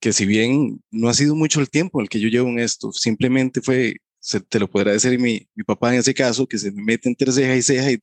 que 0.00 0.12
si 0.12 0.26
bien 0.26 0.80
no 0.92 1.08
ha 1.08 1.14
sido 1.14 1.34
mucho 1.34 1.60
el 1.60 1.68
tiempo 1.68 2.00
el 2.00 2.08
que 2.08 2.20
yo 2.20 2.28
llevo 2.28 2.48
en 2.48 2.60
esto, 2.60 2.92
simplemente 2.92 3.60
fue 3.60 3.96
se, 4.20 4.40
te 4.40 4.60
lo 4.60 4.70
podrá 4.70 4.92
decir 4.92 5.18
mi, 5.18 5.48
mi 5.54 5.64
papá 5.64 5.92
en 5.92 6.00
ese 6.00 6.14
caso, 6.14 6.46
que 6.46 6.58
se 6.58 6.70
me 6.70 6.82
mete 6.82 7.08
entre 7.08 7.32
ceja 7.32 7.56
y 7.56 7.62
ceja 7.62 7.90
y 7.90 7.98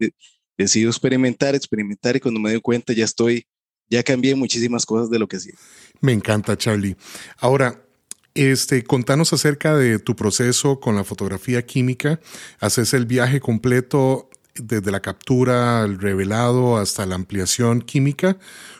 decido 0.57 0.89
experimentar, 0.89 1.55
experimentar 1.55 2.17
y 2.17 2.19
cuando 2.19 2.41
me 2.41 2.51
doy 2.51 2.61
cuenta 2.61 2.91
ya 2.91 3.05
estoy, 3.05 3.47
ya 3.89 4.03
cambié 4.03 4.35
muchísimas 4.35 4.85
cosas 4.85 5.09
de 5.09 5.19
lo 5.19 5.27
que 5.27 5.37
hacía. 5.37 5.53
Me 6.01 6.11
encanta, 6.11 6.57
Charlie. 6.57 6.97
Ahora, 7.37 7.82
este, 8.35 8.83
contanos 8.83 9.33
acerca 9.33 9.75
de 9.75 9.99
tu 9.99 10.15
proceso 10.15 10.79
con 10.79 10.95
la 10.95 11.03
fotografía 11.03 11.65
química. 11.65 12.19
¿Haces 12.59 12.93
el 12.93 13.05
viaje 13.05 13.39
completo 13.39 14.29
desde 14.55 14.91
la 14.91 15.01
captura, 15.01 15.83
el 15.83 15.99
revelado 15.99 16.77
hasta 16.77 17.05
la 17.05 17.15
ampliación 17.15 17.81
química? 17.81 18.37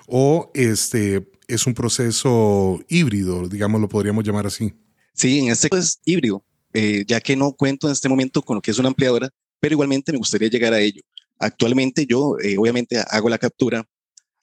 ¿O 0.08 0.52
este, 0.54 1.32
es 1.48 1.68
un 1.68 1.74
proceso 1.74 2.80
híbrido, 2.88 3.48
digamos, 3.48 3.82
lo 3.82 3.90
podríamos 3.90 4.24
llamar 4.24 4.48
así? 4.48 4.74
Sí, 5.14 5.40
en 5.40 5.50
este 5.50 5.70
caso 5.70 5.82
es 5.82 6.00
híbrido, 6.06 6.44
eh, 6.74 7.04
ya 7.08 7.22
que 7.22 7.36
no 7.36 7.54
cuento 7.54 7.88
en 7.88 7.94
este 7.94 8.10
momento 8.10 8.42
con 8.42 8.56
lo 8.56 8.62
que 8.62 8.72
es 8.72 8.80
una 8.80 8.90
ampliadora, 8.90 9.30
pero 9.60 9.74
igualmente 9.74 10.12
me 10.12 10.18
gustaría 10.18 10.50
llegar 10.50 10.74
a 10.74 10.80
ello. 10.80 11.02
Actualmente 11.40 12.06
yo, 12.06 12.38
eh, 12.40 12.58
obviamente, 12.58 12.98
hago 13.10 13.30
la 13.30 13.38
captura, 13.38 13.86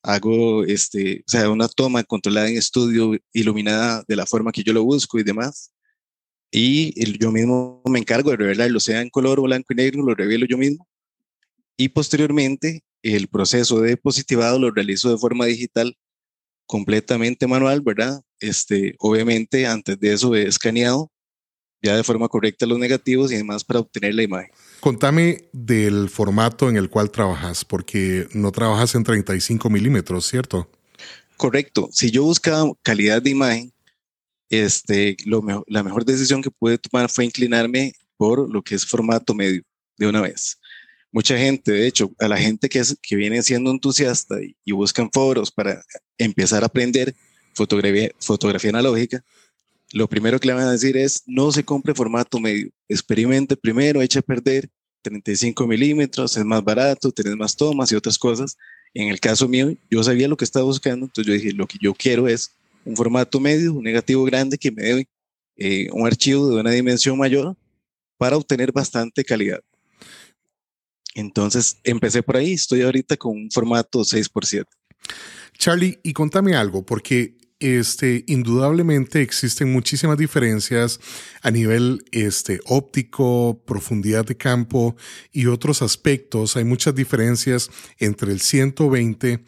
hago 0.02 0.64
este, 0.64 1.24
o 1.26 1.30
sea, 1.30 1.50
una 1.50 1.68
toma 1.68 2.02
controlada 2.04 2.48
en 2.48 2.56
estudio, 2.56 3.18
iluminada 3.32 4.04
de 4.08 4.16
la 4.16 4.26
forma 4.26 4.52
que 4.52 4.62
yo 4.62 4.72
lo 4.72 4.84
busco 4.84 5.18
y 5.18 5.22
demás. 5.22 5.72
Y 6.50 7.18
yo 7.18 7.30
mismo 7.30 7.82
me 7.86 8.00
encargo 8.00 8.30
de 8.30 8.36
revelarlo, 8.38 8.80
sea 8.80 9.02
en 9.02 9.10
color 9.10 9.40
blanco 9.40 9.72
y 9.72 9.76
negro, 9.76 10.02
lo 10.02 10.14
revelo 10.14 10.46
yo 10.46 10.58
mismo. 10.58 10.88
Y 11.76 11.90
posteriormente, 11.90 12.82
el 13.02 13.28
proceso 13.28 13.80
de 13.80 13.96
positivado 13.96 14.58
lo 14.58 14.70
realizo 14.70 15.10
de 15.10 15.18
forma 15.18 15.46
digital, 15.46 15.96
completamente 16.66 17.46
manual, 17.46 17.80
¿verdad? 17.82 18.20
Este, 18.40 18.94
obviamente, 18.98 19.66
antes 19.66 19.98
de 19.98 20.12
eso 20.12 20.34
he 20.34 20.42
escaneado 20.42 21.10
ya 21.82 21.96
de 21.96 22.04
forma 22.04 22.28
correcta 22.28 22.66
los 22.66 22.78
negativos 22.78 23.32
y 23.32 23.36
demás 23.36 23.64
para 23.64 23.80
obtener 23.80 24.14
la 24.14 24.22
imagen. 24.22 24.50
Contame 24.80 25.48
del 25.52 26.08
formato 26.08 26.68
en 26.68 26.76
el 26.76 26.88
cual 26.88 27.10
trabajas, 27.10 27.64
porque 27.64 28.26
no 28.32 28.52
trabajas 28.52 28.94
en 28.94 29.04
35 29.04 29.70
milímetros, 29.70 30.26
¿cierto? 30.26 30.70
Correcto. 31.36 31.88
Si 31.92 32.10
yo 32.10 32.24
buscaba 32.24 32.70
calidad 32.82 33.22
de 33.22 33.30
imagen, 33.30 33.72
este, 34.50 35.16
lo 35.24 35.42
la 35.68 35.82
mejor 35.82 36.04
decisión 36.04 36.42
que 36.42 36.50
pude 36.50 36.76
tomar 36.76 37.08
fue 37.08 37.24
inclinarme 37.24 37.92
por 38.16 38.52
lo 38.52 38.62
que 38.62 38.74
es 38.74 38.84
formato 38.84 39.34
medio 39.34 39.62
de 39.96 40.06
una 40.06 40.20
vez. 40.20 40.58
Mucha 41.12 41.36
gente, 41.36 41.72
de 41.72 41.86
hecho, 41.86 42.12
a 42.18 42.28
la 42.28 42.36
gente 42.36 42.68
que, 42.68 42.78
es, 42.78 42.96
que 43.02 43.16
viene 43.16 43.42
siendo 43.42 43.70
entusiasta 43.70 44.42
y, 44.42 44.56
y 44.64 44.72
buscan 44.72 45.10
foros 45.12 45.50
para 45.50 45.82
empezar 46.18 46.62
a 46.62 46.66
aprender 46.66 47.14
fotografía, 47.54 48.10
fotografía 48.20 48.70
analógica, 48.70 49.24
lo 49.92 50.08
primero 50.08 50.38
que 50.38 50.48
le 50.48 50.54
van 50.54 50.66
a 50.66 50.72
decir 50.72 50.96
es 50.96 51.22
no 51.26 51.50
se 51.52 51.64
compre 51.64 51.94
formato 51.94 52.38
medio, 52.38 52.70
experimente 52.88 53.56
primero, 53.56 54.02
eche 54.02 54.20
a 54.20 54.22
perder 54.22 54.68
35 55.02 55.66
milímetros, 55.66 56.36
es 56.36 56.44
más 56.44 56.62
barato, 56.62 57.10
tenés 57.10 57.36
más 57.36 57.56
tomas 57.56 57.90
y 57.90 57.96
otras 57.96 58.18
cosas. 58.18 58.56
En 58.92 59.08
el 59.08 59.20
caso 59.20 59.48
mío, 59.48 59.74
yo 59.90 60.02
sabía 60.02 60.28
lo 60.28 60.36
que 60.36 60.44
estaba 60.44 60.64
buscando, 60.64 61.06
entonces 61.06 61.26
yo 61.26 61.32
dije, 61.32 61.52
lo 61.52 61.66
que 61.66 61.78
yo 61.80 61.94
quiero 61.94 62.28
es 62.28 62.52
un 62.84 62.96
formato 62.96 63.40
medio, 63.40 63.74
un 63.74 63.84
negativo 63.84 64.24
grande 64.24 64.58
que 64.58 64.70
me 64.70 64.82
dé 64.82 65.08
eh, 65.56 65.88
un 65.92 66.06
archivo 66.06 66.48
de 66.48 66.60
una 66.60 66.70
dimensión 66.70 67.18
mayor 67.18 67.56
para 68.16 68.36
obtener 68.36 68.72
bastante 68.72 69.24
calidad. 69.24 69.60
Entonces 71.14 71.78
empecé 71.84 72.22
por 72.22 72.36
ahí, 72.36 72.52
estoy 72.52 72.82
ahorita 72.82 73.16
con 73.16 73.32
un 73.36 73.50
formato 73.50 74.00
6x7. 74.00 74.64
Charlie, 75.58 75.98
y 76.02 76.12
contame 76.12 76.54
algo, 76.54 76.84
porque 76.84 77.36
este, 77.60 78.24
indudablemente 78.26 79.22
existen 79.22 79.72
muchísimas 79.72 80.18
diferencias 80.18 80.98
a 81.42 81.50
nivel 81.50 82.04
este, 82.10 82.60
óptico, 82.66 83.62
profundidad 83.66 84.24
de 84.24 84.36
campo 84.36 84.96
y 85.30 85.46
otros 85.46 85.82
aspectos. 85.82 86.56
Hay 86.56 86.64
muchas 86.64 86.94
diferencias 86.94 87.70
entre 87.98 88.32
el 88.32 88.40
120 88.40 89.44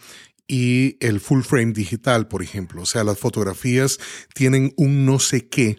y 0.47 0.97
el 1.01 1.21
full 1.21 1.43
frame 1.43 1.73
digital, 1.73 2.29
por 2.29 2.43
ejemplo. 2.43 2.83
O 2.83 2.87
sea, 2.87 3.05
las 3.05 3.19
fotografías 3.19 3.99
tienen 4.35 4.75
un 4.77 5.07
no 5.07 5.19
sé 5.19 5.49
qué 5.49 5.79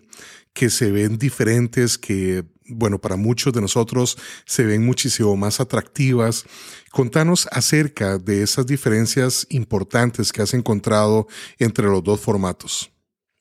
que 0.54 0.70
se 0.70 0.92
ven 0.92 1.18
diferentes, 1.18 1.98
que 1.98 2.44
bueno, 2.68 3.00
para 3.00 3.16
muchos 3.16 3.54
de 3.54 3.62
nosotros 3.62 4.18
se 4.46 4.64
ven 4.64 4.86
muchísimo 4.86 5.36
más 5.36 5.60
atractivas. 5.60 6.46
Contanos 6.92 7.48
acerca 7.52 8.18
de 8.18 8.44
esas 8.44 8.66
diferencias 8.66 9.48
importantes 9.50 10.32
que 10.32 10.42
has 10.42 10.54
encontrado 10.54 11.28
entre 11.60 11.86
los 11.86 12.04
dos 12.04 12.20
formatos. 12.20 12.92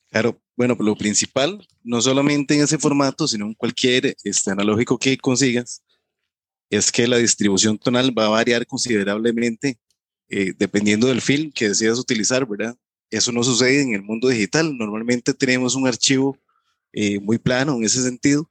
Claro, 0.09 0.39
bueno, 0.55 0.77
lo 0.79 0.95
principal, 0.95 1.67
no 1.83 2.01
solamente 2.01 2.55
en 2.55 2.61
ese 2.61 2.77
formato, 2.77 3.27
sino 3.27 3.45
en 3.45 3.53
cualquier 3.55 4.15
este, 4.23 4.51
analógico 4.51 4.97
que 4.97 5.17
consigas, 5.17 5.83
es 6.69 6.91
que 6.91 7.07
la 7.07 7.17
distribución 7.17 7.77
tonal 7.77 8.17
va 8.17 8.25
a 8.25 8.29
variar 8.29 8.65
considerablemente 8.65 9.77
eh, 10.29 10.53
dependiendo 10.57 11.07
del 11.07 11.21
film 11.21 11.51
que 11.51 11.69
decidas 11.69 11.99
utilizar, 11.99 12.47
¿verdad? 12.47 12.75
Eso 13.09 13.31
no 13.31 13.43
sucede 13.43 13.81
en 13.81 13.93
el 13.93 14.01
mundo 14.01 14.27
digital. 14.27 14.75
Normalmente 14.75 15.33
tenemos 15.33 15.75
un 15.75 15.87
archivo 15.87 16.37
eh, 16.91 17.19
muy 17.19 17.37
plano 17.37 17.75
en 17.75 17.83
ese 17.83 18.01
sentido 18.01 18.49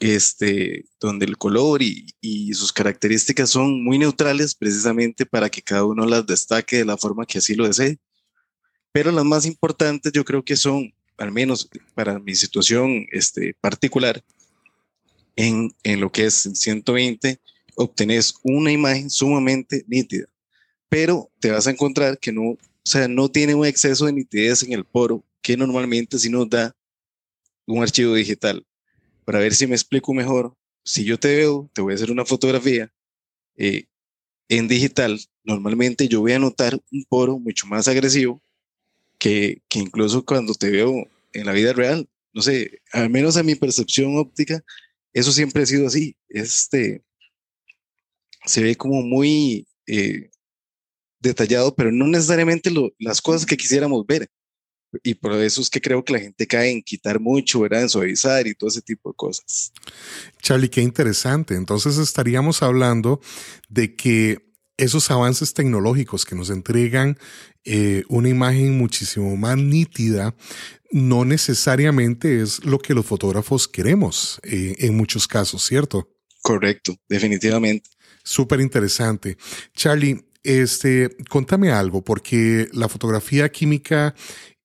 este, 0.00 0.86
donde 1.00 1.26
el 1.26 1.36
color 1.36 1.82
y, 1.82 2.06
y, 2.20 2.54
sus 2.54 2.72
características 2.72 3.50
son 3.50 3.82
muy 3.82 3.98
neutrales 3.98 4.54
precisamente 4.54 5.26
para 5.26 5.50
que 5.50 5.62
cada 5.62 5.84
uno 5.84 6.06
las 6.06 6.26
destaque 6.26 6.78
de 6.78 6.84
la 6.84 6.96
forma 6.96 7.26
que 7.26 7.38
así 7.38 7.54
lo 7.54 7.66
desee. 7.66 7.98
Pero 8.92 9.10
las 9.12 9.24
más 9.24 9.46
importantes 9.46 10.12
yo 10.12 10.24
creo 10.24 10.44
que 10.44 10.56
son, 10.56 10.92
al 11.18 11.32
menos 11.32 11.68
para 11.94 12.18
mi 12.18 12.34
situación 12.34 13.06
este, 13.12 13.54
particular, 13.60 14.22
en, 15.36 15.74
en 15.82 16.00
lo 16.00 16.12
que 16.12 16.26
es 16.26 16.46
el 16.46 16.56
120, 16.56 17.40
obtenés 17.74 18.34
una 18.42 18.70
imagen 18.70 19.10
sumamente 19.10 19.84
nítida, 19.88 20.26
pero 20.88 21.30
te 21.40 21.50
vas 21.50 21.66
a 21.66 21.70
encontrar 21.70 22.18
que 22.18 22.32
no, 22.32 22.42
o 22.50 22.58
sea, 22.84 23.08
no 23.08 23.28
tiene 23.28 23.54
un 23.54 23.66
exceso 23.66 24.06
de 24.06 24.12
nitidez 24.12 24.62
en 24.62 24.72
el 24.72 24.84
poro 24.84 25.24
que 25.42 25.56
normalmente 25.56 26.18
si 26.18 26.30
nos 26.30 26.48
da 26.48 26.74
un 27.66 27.82
archivo 27.82 28.14
digital 28.14 28.64
para 29.24 29.38
ver 29.38 29.54
si 29.54 29.66
me 29.66 29.74
explico 29.74 30.12
mejor. 30.14 30.54
Si 30.84 31.04
yo 31.04 31.18
te 31.18 31.36
veo, 31.36 31.70
te 31.72 31.80
voy 31.80 31.92
a 31.92 31.96
hacer 31.96 32.10
una 32.10 32.24
fotografía 32.24 32.92
eh, 33.56 33.86
en 34.48 34.68
digital. 34.68 35.18
Normalmente 35.44 36.08
yo 36.08 36.20
voy 36.20 36.32
a 36.32 36.38
notar 36.38 36.78
un 36.92 37.04
poro 37.04 37.38
mucho 37.38 37.66
más 37.66 37.88
agresivo 37.88 38.42
que, 39.18 39.62
que 39.68 39.78
incluso 39.78 40.24
cuando 40.24 40.54
te 40.54 40.70
veo 40.70 41.08
en 41.32 41.46
la 41.46 41.52
vida 41.52 41.72
real. 41.72 42.08
No 42.32 42.42
sé, 42.42 42.82
al 42.92 43.10
menos 43.10 43.36
a 43.36 43.42
mi 43.42 43.54
percepción 43.54 44.16
óptica, 44.18 44.62
eso 45.12 45.32
siempre 45.32 45.62
ha 45.62 45.66
sido 45.66 45.86
así. 45.86 46.16
Este 46.28 47.02
se 48.44 48.62
ve 48.62 48.76
como 48.76 49.02
muy 49.02 49.66
eh, 49.86 50.30
detallado, 51.20 51.74
pero 51.74 51.90
no 51.90 52.06
necesariamente 52.06 52.70
las 52.98 53.22
cosas 53.22 53.46
que 53.46 53.56
quisiéramos 53.56 54.06
ver 54.06 54.28
y 55.02 55.14
por 55.14 55.32
eso 55.34 55.60
es 55.60 55.70
que 55.70 55.80
creo 55.80 56.04
que 56.04 56.12
la 56.12 56.20
gente 56.20 56.46
cae 56.46 56.70
en 56.70 56.82
quitar 56.82 57.20
mucho, 57.20 57.60
¿verdad? 57.60 57.82
En 57.82 57.88
suavizar 57.88 58.46
y 58.46 58.54
todo 58.54 58.68
ese 58.68 58.82
tipo 58.82 59.10
de 59.10 59.16
cosas. 59.16 59.72
Charlie, 60.42 60.68
qué 60.68 60.80
interesante. 60.80 61.54
Entonces 61.54 61.98
estaríamos 61.98 62.62
hablando 62.62 63.20
de 63.68 63.94
que 63.94 64.44
esos 64.76 65.10
avances 65.10 65.54
tecnológicos 65.54 66.24
que 66.24 66.34
nos 66.34 66.50
entregan 66.50 67.18
eh, 67.64 68.04
una 68.08 68.28
imagen 68.28 68.76
muchísimo 68.76 69.36
más 69.36 69.56
nítida, 69.56 70.34
no 70.90 71.24
necesariamente 71.24 72.42
es 72.42 72.64
lo 72.64 72.78
que 72.78 72.94
los 72.94 73.06
fotógrafos 73.06 73.66
queremos 73.68 74.40
eh, 74.42 74.74
en 74.78 74.96
muchos 74.96 75.26
casos, 75.26 75.64
¿cierto? 75.64 76.10
Correcto, 76.42 76.94
definitivamente. 77.08 77.88
Súper 78.22 78.60
interesante. 78.60 79.36
Charlie, 79.74 80.24
este, 80.42 81.16
contame 81.30 81.70
algo, 81.70 82.04
porque 82.04 82.68
la 82.72 82.88
fotografía 82.88 83.48
química 83.48 84.14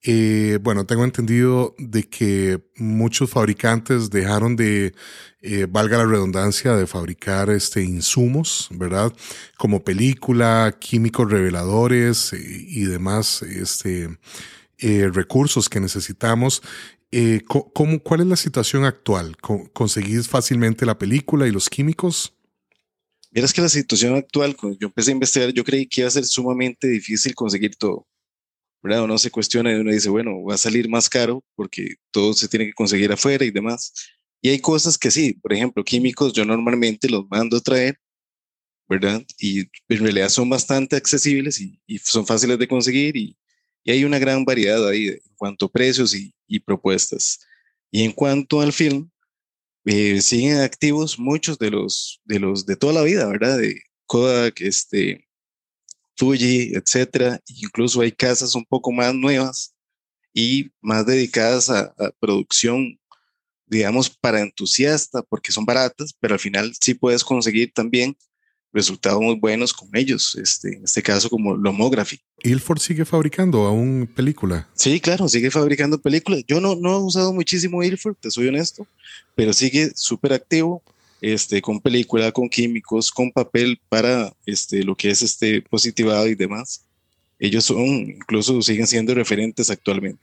eh, 0.01 0.59
bueno, 0.61 0.85
tengo 0.85 1.03
entendido 1.03 1.75
de 1.77 2.07
que 2.07 2.61
muchos 2.77 3.29
fabricantes 3.29 4.09
dejaron 4.09 4.55
de, 4.55 4.93
eh, 5.41 5.67
valga 5.69 5.97
la 5.97 6.05
redundancia, 6.05 6.73
de 6.75 6.87
fabricar 6.87 7.49
este, 7.49 7.83
insumos, 7.83 8.69
¿verdad? 8.71 9.13
Como 9.57 9.83
película, 9.83 10.77
químicos 10.79 11.29
reveladores 11.29 12.31
eh, 12.31 12.39
y 12.39 12.85
demás 12.85 13.41
este, 13.41 14.17
recursos 15.11 15.67
que 15.67 15.81
necesitamos. 15.81 16.61
¿cómo, 17.73 17.99
¿Cuál 17.99 18.21
es 18.21 18.27
la 18.27 18.35
situación 18.35 18.85
actual? 18.85 19.35
¿Conseguís 19.37 20.29
fácilmente 20.29 20.85
la 20.85 20.97
película 20.97 21.47
y 21.47 21.51
los 21.51 21.69
químicos? 21.69 22.33
Vieras 23.31 23.51
que 23.51 23.61
la 23.61 23.69
situación 23.69 24.15
actual, 24.15 24.55
cuando 24.55 24.77
yo 24.79 24.87
empecé 24.87 25.11
a 25.11 25.13
investigar, 25.13 25.49
yo 25.51 25.63
creí 25.63 25.87
que 25.87 26.01
iba 26.01 26.07
a 26.07 26.11
ser 26.11 26.25
sumamente 26.25 26.87
difícil 26.87 27.35
conseguir 27.35 27.75
todo 27.75 28.07
¿verdad? 28.81 29.03
Uno 29.03 29.17
se 29.17 29.31
cuestiona 29.31 29.71
y 29.71 29.75
uno 29.75 29.91
dice, 29.91 30.09
bueno, 30.09 30.43
va 30.43 30.55
a 30.55 30.57
salir 30.57 30.89
más 30.89 31.09
caro 31.09 31.43
porque 31.55 31.95
todo 32.11 32.33
se 32.33 32.47
tiene 32.47 32.67
que 32.67 32.73
conseguir 32.73 33.11
afuera 33.11 33.45
y 33.45 33.51
demás. 33.51 33.93
Y 34.41 34.49
hay 34.49 34.59
cosas 34.59 34.97
que 34.97 35.11
sí, 35.11 35.33
por 35.33 35.53
ejemplo, 35.53 35.83
químicos 35.83 36.33
yo 36.33 36.45
normalmente 36.45 37.09
los 37.09 37.25
mando 37.29 37.57
a 37.57 37.61
traer, 37.61 37.99
¿verdad? 38.87 39.23
Y 39.37 39.61
en 39.61 39.99
realidad 39.99 40.29
son 40.29 40.49
bastante 40.49 40.95
accesibles 40.95 41.59
y, 41.61 41.79
son 41.99 42.25
fáciles 42.25 42.57
de 42.59 42.67
conseguir 42.67 43.15
y, 43.17 43.37
hay 43.85 44.03
una 44.03 44.19
gran 44.19 44.45
variedad 44.45 44.87
ahí 44.87 45.07
en 45.07 45.19
cuanto 45.35 45.65
a 45.65 45.71
precios 45.71 46.13
y, 46.13 46.31
y, 46.47 46.59
propuestas. 46.59 47.39
Y 47.91 48.03
en 48.03 48.11
cuanto 48.11 48.61
al 48.61 48.71
film, 48.71 49.09
eh, 49.85 50.21
siguen 50.21 50.59
activos 50.59 51.17
muchos 51.17 51.57
de 51.57 51.71
los, 51.71 52.21
de 52.25 52.39
los 52.39 52.65
de 52.67 52.75
toda 52.75 52.93
la 52.93 53.01
vida, 53.01 53.25
¿verdad? 53.27 53.57
De 53.57 53.81
Kodak, 54.05 54.61
este, 54.61 55.27
Fuji, 56.19 56.73
etcétera. 56.75 57.39
Incluso 57.47 58.01
hay 58.01 58.11
casas 58.11 58.53
un 58.53 58.65
poco 58.65 58.91
más 58.91 59.15
nuevas 59.15 59.73
y 60.33 60.69
más 60.81 61.05
dedicadas 61.05 61.69
a, 61.69 61.93
a 61.97 62.11
producción 62.19 62.99
digamos, 63.69 64.09
para 64.09 64.41
entusiasta, 64.41 65.21
porque 65.21 65.51
son 65.51 65.63
baratas, 65.63 66.13
pero 66.19 66.33
al 66.33 66.39
final 66.39 66.73
sí 66.81 66.95
puedes 66.95 67.23
conseguir 67.23 67.71
también 67.71 68.17
resultados 68.73 69.21
muy 69.21 69.35
buenos 69.35 69.73
con 69.73 69.89
ellos, 69.93 70.35
este, 70.35 70.75
en 70.75 70.83
este 70.83 71.01
caso 71.01 71.29
como 71.29 71.55
Lomography. 71.55 72.19
¿Ilford 72.43 72.79
sigue 72.79 73.05
fabricando 73.05 73.65
aún 73.65 74.09
película? 74.15 74.67
Sí, 74.73 74.99
claro, 74.99 75.27
sigue 75.27 75.49
fabricando 75.49 75.99
películas. 75.99 76.43
Yo 76.47 76.59
no, 76.59 76.75
no 76.75 76.95
he 76.95 76.99
usado 76.99 77.33
muchísimo 77.33 77.83
Ilford, 77.83 78.15
te 78.19 78.29
soy 78.29 78.47
honesto, 78.47 78.87
pero 79.35 79.53
sigue 79.53 79.91
súper 79.95 80.33
activo, 80.33 80.83
este, 81.21 81.61
con 81.61 81.79
película, 81.81 82.31
con 82.31 82.49
químicos, 82.49 83.11
con 83.11 83.31
papel 83.31 83.79
para 83.89 84.33
este, 84.45 84.83
lo 84.83 84.95
que 84.95 85.11
es 85.11 85.21
este 85.21 85.61
positivado 85.61 86.27
y 86.27 86.35
demás. 86.35 86.85
Ellos 87.39 87.65
son, 87.65 87.85
incluso 87.85 88.61
siguen 88.61 88.87
siendo 88.87 89.13
referentes 89.13 89.69
actualmente. 89.69 90.21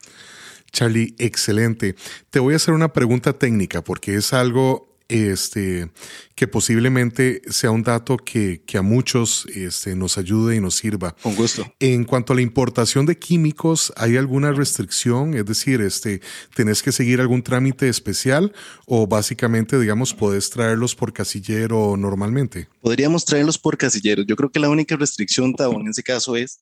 Charlie, 0.71 1.15
excelente. 1.17 1.95
Te 2.29 2.39
voy 2.39 2.53
a 2.53 2.57
hacer 2.57 2.73
una 2.73 2.93
pregunta 2.93 3.33
técnica 3.33 3.83
porque 3.83 4.15
es 4.15 4.33
algo 4.33 4.96
este, 5.09 5.89
que 6.35 6.47
posiblemente 6.47 7.41
sea 7.49 7.71
un 7.71 7.83
dato 7.83 8.17
que, 8.17 8.61
a 8.73 8.81
muchos 8.81 9.45
este, 9.53 9.95
nos 9.95 10.17
ayude 10.17 10.55
y 10.55 10.59
nos 10.59 10.75
sirva. 10.75 11.15
Con 11.21 11.35
gusto. 11.35 11.65
En 11.79 12.03
cuanto 12.03 12.33
a 12.33 12.35
la 12.35 12.41
importación 12.41 13.05
de 13.05 13.17
químicos, 13.17 13.93
¿hay 13.95 14.17
alguna 14.17 14.51
restricción? 14.51 15.33
Es 15.33 15.45
decir, 15.45 15.81
este, 15.81 16.21
¿tenés 16.55 16.83
que 16.83 16.91
seguir 16.91 17.21
algún 17.21 17.43
trámite 17.43 17.89
especial 17.89 18.53
o 18.85 19.07
básicamente, 19.07 19.79
digamos, 19.79 20.13
podés 20.13 20.49
traerlos 20.49 20.95
por 20.95 21.13
casillero 21.13 21.95
normalmente? 21.97 22.67
Podríamos 22.81 23.25
traerlos 23.25 23.57
por 23.57 23.77
casillero. 23.77 24.23
Yo 24.23 24.35
creo 24.35 24.51
que 24.51 24.59
la 24.59 24.69
única 24.69 24.95
restricción, 24.95 25.53
Tao, 25.53 25.79
en 25.79 25.87
ese 25.87 26.03
caso 26.03 26.35
es 26.35 26.59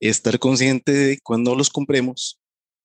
estar 0.00 0.38
consciente 0.38 0.92
de 0.92 1.18
cuando 1.22 1.54
los 1.54 1.70
compremos 1.70 2.38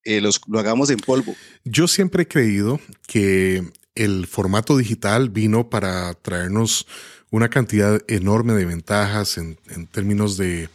eh, 0.07 0.21
los, 0.21 0.39
lo 0.47 0.57
hagamos 0.57 0.89
en 0.89 0.99
polvo. 0.99 1.35
Yo 1.65 1.87
siempre 1.87 2.23
he 2.23 2.27
creído 2.27 2.79
que 3.07 3.61
el 3.97 4.27
formato 4.27 4.77
digital 4.77 5.29
vino 5.29 5.69
para 5.69 6.13
traernos 6.13 6.87
una 7.29 7.49
cantidad 7.49 8.01
enorme 8.07 8.53
de 8.53 8.65
ventajas 8.65 9.37
en, 9.37 9.57
términos 9.91 10.37
de, 10.37 10.69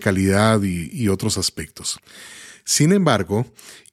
calidad 0.00 0.62
y, 0.62 1.08
otros 1.08 1.36
aspectos. 1.36 2.00
Sin 2.64 2.92
embargo, 2.92 3.46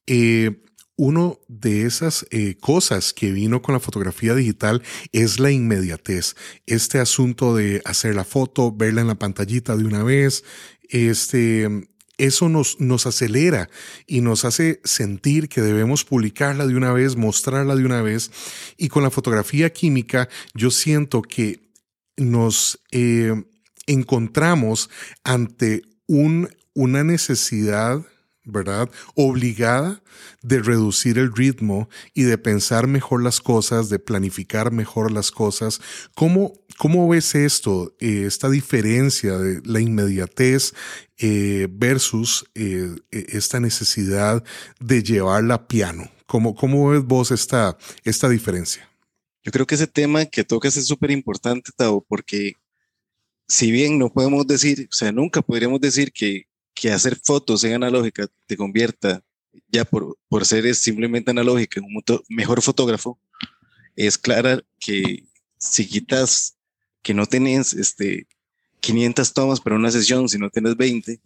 eh, 0.06 0.64
uno 0.96 1.40
de 1.48 1.86
esas 1.86 2.26
eh, 2.32 2.56
cosas 2.60 3.14
que 3.14 3.32
vino 3.32 3.62
con 3.62 3.74
la 3.74 3.80
fotografía 3.80 4.34
digital 4.34 4.82
es 5.12 5.40
la 5.40 5.52
inmediatez. 5.52 6.36
Este 6.66 7.00
asunto 7.00 7.56
de 7.56 7.82
hacer 7.86 8.16
la 8.16 8.24
foto, 8.24 8.72
verla 8.72 9.02
en 9.02 9.08
la 9.08 9.16
pantallita 9.16 9.76
de 9.76 9.84
una 9.84 10.04
vez, 10.04 10.44
este, 10.90 11.90
eso 12.18 12.50
nos, 12.50 12.80
nos 12.80 13.06
acelera 13.06 13.70
y 14.06 14.22
nos 14.22 14.46
hace 14.46 14.82
sentir 14.84 15.50
que 15.50 15.62
debemos 15.62 16.04
publicarla 16.04 16.66
de 16.66 16.76
una 16.76 16.92
vez, 16.92 17.16
mostrarla 17.16 17.76
de 17.76 17.86
una 17.86 18.02
vez. 18.02 18.32
Y 18.78 18.90
con 18.90 19.04
la 19.04 19.12
fotografía 19.12 19.72
química, 19.72 20.28
yo 20.54 20.72
siento 20.72 21.22
que 21.22 21.60
nos 22.18 22.80
eh, 22.92 23.34
encontramos 23.86 24.90
ante 25.24 25.84
un, 26.08 26.50
una 26.74 27.04
necesidad 27.04 28.04
¿verdad? 28.48 28.90
Obligada 29.16 30.02
de 30.42 30.60
reducir 30.62 31.18
el 31.18 31.34
ritmo 31.34 31.90
y 32.14 32.24
de 32.24 32.38
pensar 32.38 32.88
mejor 32.88 33.22
las 33.22 33.42
cosas, 33.42 33.90
de 33.90 34.00
planificar 34.00 34.72
mejor 34.72 35.12
las 35.12 35.32
cosas. 35.32 35.82
¿Cómo, 36.16 36.54
cómo 36.78 37.08
ves 37.08 37.36
esto, 37.36 37.96
eh, 38.00 38.24
esta 38.26 38.50
diferencia 38.50 39.38
de 39.38 39.62
la 39.66 39.80
inmediatez 39.80 40.74
eh, 41.18 41.68
versus 41.70 42.46
eh, 42.56 42.96
e, 43.12 43.26
esta 43.30 43.60
necesidad 43.60 44.44
de 44.80 45.04
llevarla 45.04 45.56
a 45.56 45.68
piano? 45.68 46.10
¿Cómo, 46.26 46.56
cómo 46.56 46.90
ves 46.90 47.04
vos 47.04 47.32
esta, 47.32 47.78
esta 48.04 48.30
diferencia? 48.30 48.90
Yo 49.44 49.52
creo 49.52 49.66
que 49.66 49.76
ese 49.76 49.88
tema 49.88 50.26
que 50.26 50.44
tocas 50.44 50.76
es 50.78 50.88
súper 50.88 51.12
importante, 51.12 51.72
Tavo, 51.76 52.06
porque 52.08 52.54
si 53.48 53.72
bien 53.72 53.98
no 53.98 54.12
podemos 54.12 54.46
decir, 54.46 54.88
o 54.92 54.94
sea, 54.94 55.12
nunca 55.12 55.42
podríamos 55.42 55.80
decir 55.80 56.12
que 56.12 56.47
que 56.80 56.92
hacer 56.92 57.20
fotos 57.24 57.64
en 57.64 57.74
analógica 57.74 58.28
te 58.46 58.56
convierta, 58.56 59.24
ya 59.70 59.84
por, 59.84 60.18
por 60.30 60.46
ser 60.46 60.74
simplemente 60.76 61.32
analógica, 61.32 61.80
en 61.80 61.86
un 61.86 62.04
mejor 62.30 62.62
fotógrafo, 62.62 63.20
es 63.96 64.18
clara 64.18 64.62
que 64.80 65.26
si 65.58 65.88
quitas 65.88 66.56
que 67.02 67.16
no 67.16 67.26
tenés 67.26 67.74
este, 67.74 68.28
500 68.82 69.34
tomas 69.34 69.60
para 69.60 69.76
una 69.76 69.92
sesión, 69.92 70.30
si 70.30 70.38
no 70.38 70.52
tienes 70.52 70.78
20, 70.78 71.20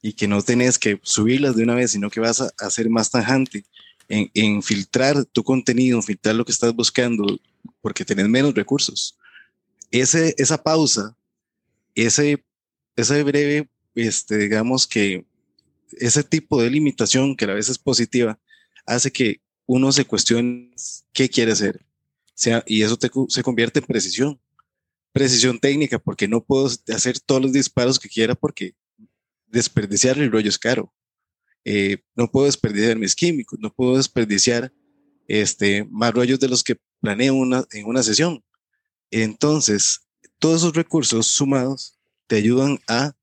y 0.00 0.14
que 0.14 0.26
no 0.26 0.40
tenés 0.40 0.78
que 0.78 0.98
subirlas 1.02 1.56
de 1.56 1.64
una 1.64 1.74
vez, 1.74 1.90
sino 1.90 2.08
que 2.08 2.20
vas 2.20 2.40
a, 2.40 2.50
hacer 2.58 2.88
más 2.88 3.10
tajante 3.10 3.66
en, 4.08 4.30
en, 4.32 4.62
filtrar 4.62 5.26
tu 5.26 5.44
contenido, 5.44 6.00
filtrar 6.00 6.34
lo 6.36 6.46
que 6.46 6.52
estás 6.52 6.74
buscando, 6.74 7.38
porque 7.82 8.06
tenés 8.06 8.28
menos 8.28 8.54
recursos. 8.54 9.18
Ese, 9.90 10.34
esa 10.38 10.62
pausa, 10.62 11.14
ese, 11.94 12.42
ese 12.96 13.22
breve 13.24 13.68
este, 13.94 14.38
digamos 14.38 14.86
que 14.86 15.24
ese 15.92 16.22
tipo 16.22 16.60
de 16.62 16.70
limitación, 16.70 17.36
que 17.36 17.44
a 17.44 17.54
veces 17.54 17.72
es 17.72 17.78
positiva, 17.78 18.38
hace 18.86 19.10
que 19.10 19.40
uno 19.66 19.92
se 19.92 20.04
cuestione 20.04 20.72
qué 21.12 21.28
quiere 21.28 21.52
hacer. 21.52 21.84
Y 22.66 22.82
eso 22.82 22.98
se 23.28 23.42
convierte 23.42 23.80
en 23.80 23.86
precisión. 23.86 24.40
Precisión 25.12 25.58
técnica, 25.58 25.98
porque 25.98 26.28
no 26.28 26.42
puedo 26.42 26.66
hacer 26.66 27.20
todos 27.20 27.42
los 27.42 27.52
disparos 27.52 27.98
que 27.98 28.08
quiera 28.08 28.34
porque 28.34 28.74
desperdiciar 29.46 30.18
el 30.18 30.30
rollo 30.30 30.48
es 30.48 30.58
caro. 30.58 30.94
Eh, 31.64 31.98
no 32.14 32.30
puedo 32.30 32.46
desperdiciar 32.46 32.96
mis 32.96 33.14
químicos, 33.14 33.58
no 33.60 33.72
puedo 33.72 33.96
desperdiciar 33.96 34.72
este, 35.26 35.84
más 35.90 36.14
rollos 36.14 36.40
de 36.40 36.48
los 36.48 36.62
que 36.62 36.76
planeo 37.00 37.34
en 37.72 37.86
una 37.86 38.02
sesión. 38.02 38.42
Entonces, 39.10 40.06
todos 40.38 40.62
esos 40.62 40.74
recursos 40.74 41.26
sumados 41.26 41.98
te 42.26 42.36
ayudan 42.36 42.78
a 42.88 43.14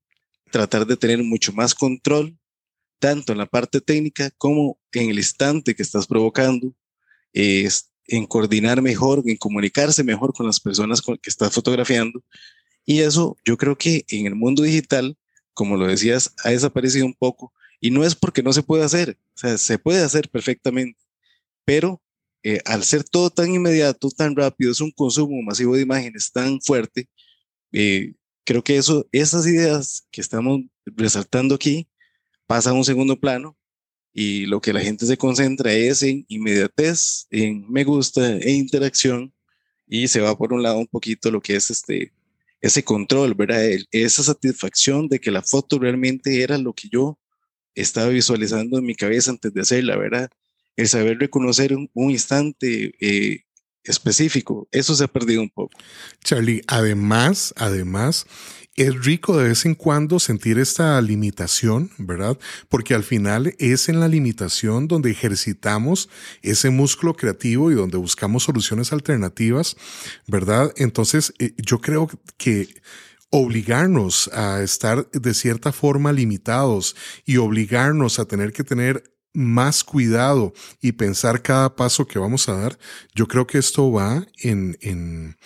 tratar 0.50 0.86
de 0.86 0.96
tener 0.96 1.22
mucho 1.22 1.52
más 1.52 1.74
control, 1.74 2.36
tanto 2.98 3.32
en 3.32 3.38
la 3.38 3.46
parte 3.46 3.80
técnica 3.80 4.30
como 4.38 4.78
en 4.92 5.10
el 5.10 5.18
instante 5.18 5.74
que 5.74 5.82
estás 5.82 6.06
provocando, 6.06 6.74
es 7.32 7.90
en 8.06 8.26
coordinar 8.26 8.82
mejor, 8.82 9.22
en 9.26 9.36
comunicarse 9.36 10.02
mejor 10.02 10.32
con 10.32 10.46
las 10.46 10.60
personas 10.60 11.02
con 11.02 11.16
que 11.18 11.30
estás 11.30 11.52
fotografiando. 11.52 12.22
Y 12.84 13.00
eso 13.00 13.36
yo 13.44 13.56
creo 13.56 13.76
que 13.76 14.04
en 14.08 14.26
el 14.26 14.34
mundo 14.34 14.62
digital, 14.62 15.16
como 15.52 15.76
lo 15.76 15.86
decías, 15.86 16.34
ha 16.42 16.50
desaparecido 16.50 17.06
un 17.06 17.14
poco. 17.14 17.52
Y 17.80 17.90
no 17.90 18.04
es 18.04 18.14
porque 18.14 18.42
no 18.42 18.52
se 18.52 18.62
puede 18.62 18.82
hacer, 18.84 19.18
o 19.34 19.38
sea, 19.38 19.58
se 19.58 19.78
puede 19.78 20.02
hacer 20.02 20.28
perfectamente, 20.30 20.98
pero 21.64 22.02
eh, 22.42 22.60
al 22.64 22.82
ser 22.82 23.04
todo 23.04 23.30
tan 23.30 23.54
inmediato, 23.54 24.08
tan 24.10 24.34
rápido, 24.34 24.72
es 24.72 24.80
un 24.80 24.90
consumo 24.90 25.40
masivo 25.42 25.76
de 25.76 25.82
imágenes 25.82 26.32
tan 26.32 26.60
fuerte, 26.60 27.08
eh, 27.72 28.14
creo 28.48 28.64
que 28.64 28.78
eso, 28.78 29.06
esas 29.12 29.46
ideas 29.46 30.06
que 30.10 30.22
estamos 30.22 30.62
resaltando 30.86 31.54
aquí 31.54 31.86
pasan 32.46 32.72
a 32.72 32.78
un 32.78 32.84
segundo 32.84 33.20
plano 33.20 33.58
y 34.10 34.46
lo 34.46 34.62
que 34.62 34.72
la 34.72 34.80
gente 34.80 35.04
se 35.04 35.18
concentra 35.18 35.70
es 35.70 36.02
en 36.02 36.24
inmediatez, 36.28 37.26
en 37.30 37.70
me 37.70 37.84
gusta 37.84 38.38
e 38.38 38.52
interacción 38.52 39.34
y 39.86 40.08
se 40.08 40.22
va 40.22 40.34
por 40.34 40.54
un 40.54 40.62
lado 40.62 40.78
un 40.78 40.86
poquito 40.86 41.30
lo 41.30 41.42
que 41.42 41.56
es 41.56 41.68
este 41.68 42.14
ese 42.62 42.82
control, 42.82 43.34
¿verdad? 43.34 43.62
esa 43.92 44.22
satisfacción 44.22 45.08
de 45.08 45.20
que 45.20 45.30
la 45.30 45.42
foto 45.42 45.78
realmente 45.78 46.42
era 46.42 46.56
lo 46.56 46.72
que 46.72 46.88
yo 46.88 47.18
estaba 47.74 48.08
visualizando 48.08 48.78
en 48.78 48.86
mi 48.86 48.94
cabeza 48.94 49.30
antes 49.30 49.52
de 49.52 49.60
hacerla, 49.60 49.96
¿verdad? 49.98 50.30
El 50.74 50.88
saber 50.88 51.18
reconocer 51.18 51.76
un, 51.76 51.90
instante 52.10 52.94
eh, 52.98 53.44
específico. 53.88 54.68
Eso 54.70 54.94
se 54.94 55.04
ha 55.04 55.08
perdido 55.08 55.42
un 55.42 55.50
poco. 55.50 55.76
Charlie, 56.22 56.62
además, 56.66 57.52
además, 57.56 58.26
es 58.78 59.04
rico 59.04 59.36
de 59.36 59.48
vez 59.48 59.66
en 59.66 59.74
cuando 59.74 60.20
sentir 60.20 60.58
esta 60.60 61.00
limitación, 61.00 61.90
¿verdad? 61.98 62.38
Porque 62.68 62.94
al 62.94 63.02
final 63.02 63.56
es 63.58 63.88
en 63.88 63.98
la 63.98 64.06
limitación 64.06 64.86
donde 64.86 65.10
ejercitamos 65.10 66.08
ese 66.42 66.70
músculo 66.70 67.14
creativo 67.14 67.72
y 67.72 67.74
donde 67.74 67.98
buscamos 67.98 68.44
soluciones 68.44 68.92
alternativas, 68.92 69.76
¿verdad? 70.28 70.72
Entonces, 70.76 71.34
eh, 71.40 71.54
yo 71.56 71.80
creo 71.80 72.08
que 72.36 72.68
obligarnos 73.30 74.28
a 74.28 74.62
estar 74.62 75.10
de 75.10 75.34
cierta 75.34 75.72
forma 75.72 76.12
limitados 76.12 76.94
y 77.24 77.38
obligarnos 77.38 78.20
a 78.20 78.26
tener 78.26 78.52
que 78.52 78.62
tener 78.62 79.02
más 79.32 79.84
cuidado 79.84 80.52
y 80.80 80.92
pensar 80.92 81.42
cada 81.42 81.76
paso 81.76 82.06
que 82.06 82.18
vamos 82.18 82.48
a 82.48 82.56
dar, 82.56 82.78
yo 83.14 83.26
creo 83.26 83.46
que 83.46 83.58
esto 83.58 83.90
va 83.92 84.26
en, 84.42 84.76
en, 84.80 85.36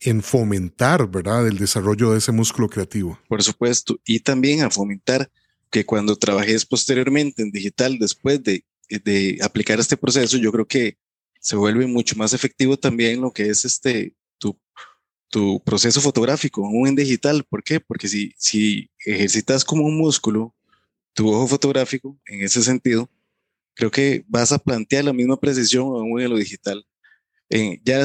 en 0.00 0.22
fomentar, 0.22 1.10
¿verdad?, 1.10 1.46
el 1.46 1.58
desarrollo 1.58 2.12
de 2.12 2.18
ese 2.18 2.32
músculo 2.32 2.68
creativo. 2.68 3.18
Por 3.28 3.42
supuesto, 3.42 4.00
y 4.04 4.20
también 4.20 4.62
a 4.62 4.70
fomentar 4.70 5.30
que 5.70 5.84
cuando 5.84 6.16
trabajes 6.16 6.64
posteriormente 6.64 7.42
en 7.42 7.50
digital, 7.50 7.98
después 7.98 8.42
de, 8.42 8.64
de 8.88 9.38
aplicar 9.42 9.80
este 9.80 9.96
proceso, 9.96 10.36
yo 10.38 10.52
creo 10.52 10.66
que 10.66 10.96
se 11.40 11.56
vuelve 11.56 11.86
mucho 11.86 12.16
más 12.16 12.32
efectivo 12.32 12.76
también 12.76 13.20
lo 13.20 13.32
que 13.32 13.48
es 13.50 13.64
este, 13.64 14.14
tu, 14.38 14.58
tu 15.28 15.62
proceso 15.64 16.00
fotográfico, 16.00 16.64
aún 16.64 16.88
en 16.88 16.96
digital. 16.96 17.44
¿Por 17.48 17.62
qué? 17.62 17.80
Porque 17.80 18.08
si, 18.08 18.34
si 18.38 18.90
ejercitas 19.04 19.64
como 19.64 19.84
un 19.84 19.98
músculo 19.98 20.54
tu 21.12 21.28
ojo 21.32 21.46
fotográfico, 21.46 22.18
en 22.26 22.42
ese 22.42 22.62
sentido, 22.62 23.08
creo 23.76 23.90
que 23.90 24.24
vas 24.26 24.50
a 24.50 24.58
plantear 24.58 25.04
la 25.04 25.12
misma 25.12 25.38
precisión 25.38 25.84
aún 25.84 26.20
en 26.20 26.30
lo 26.30 26.36
digital. 26.36 26.84
ya 27.84 28.04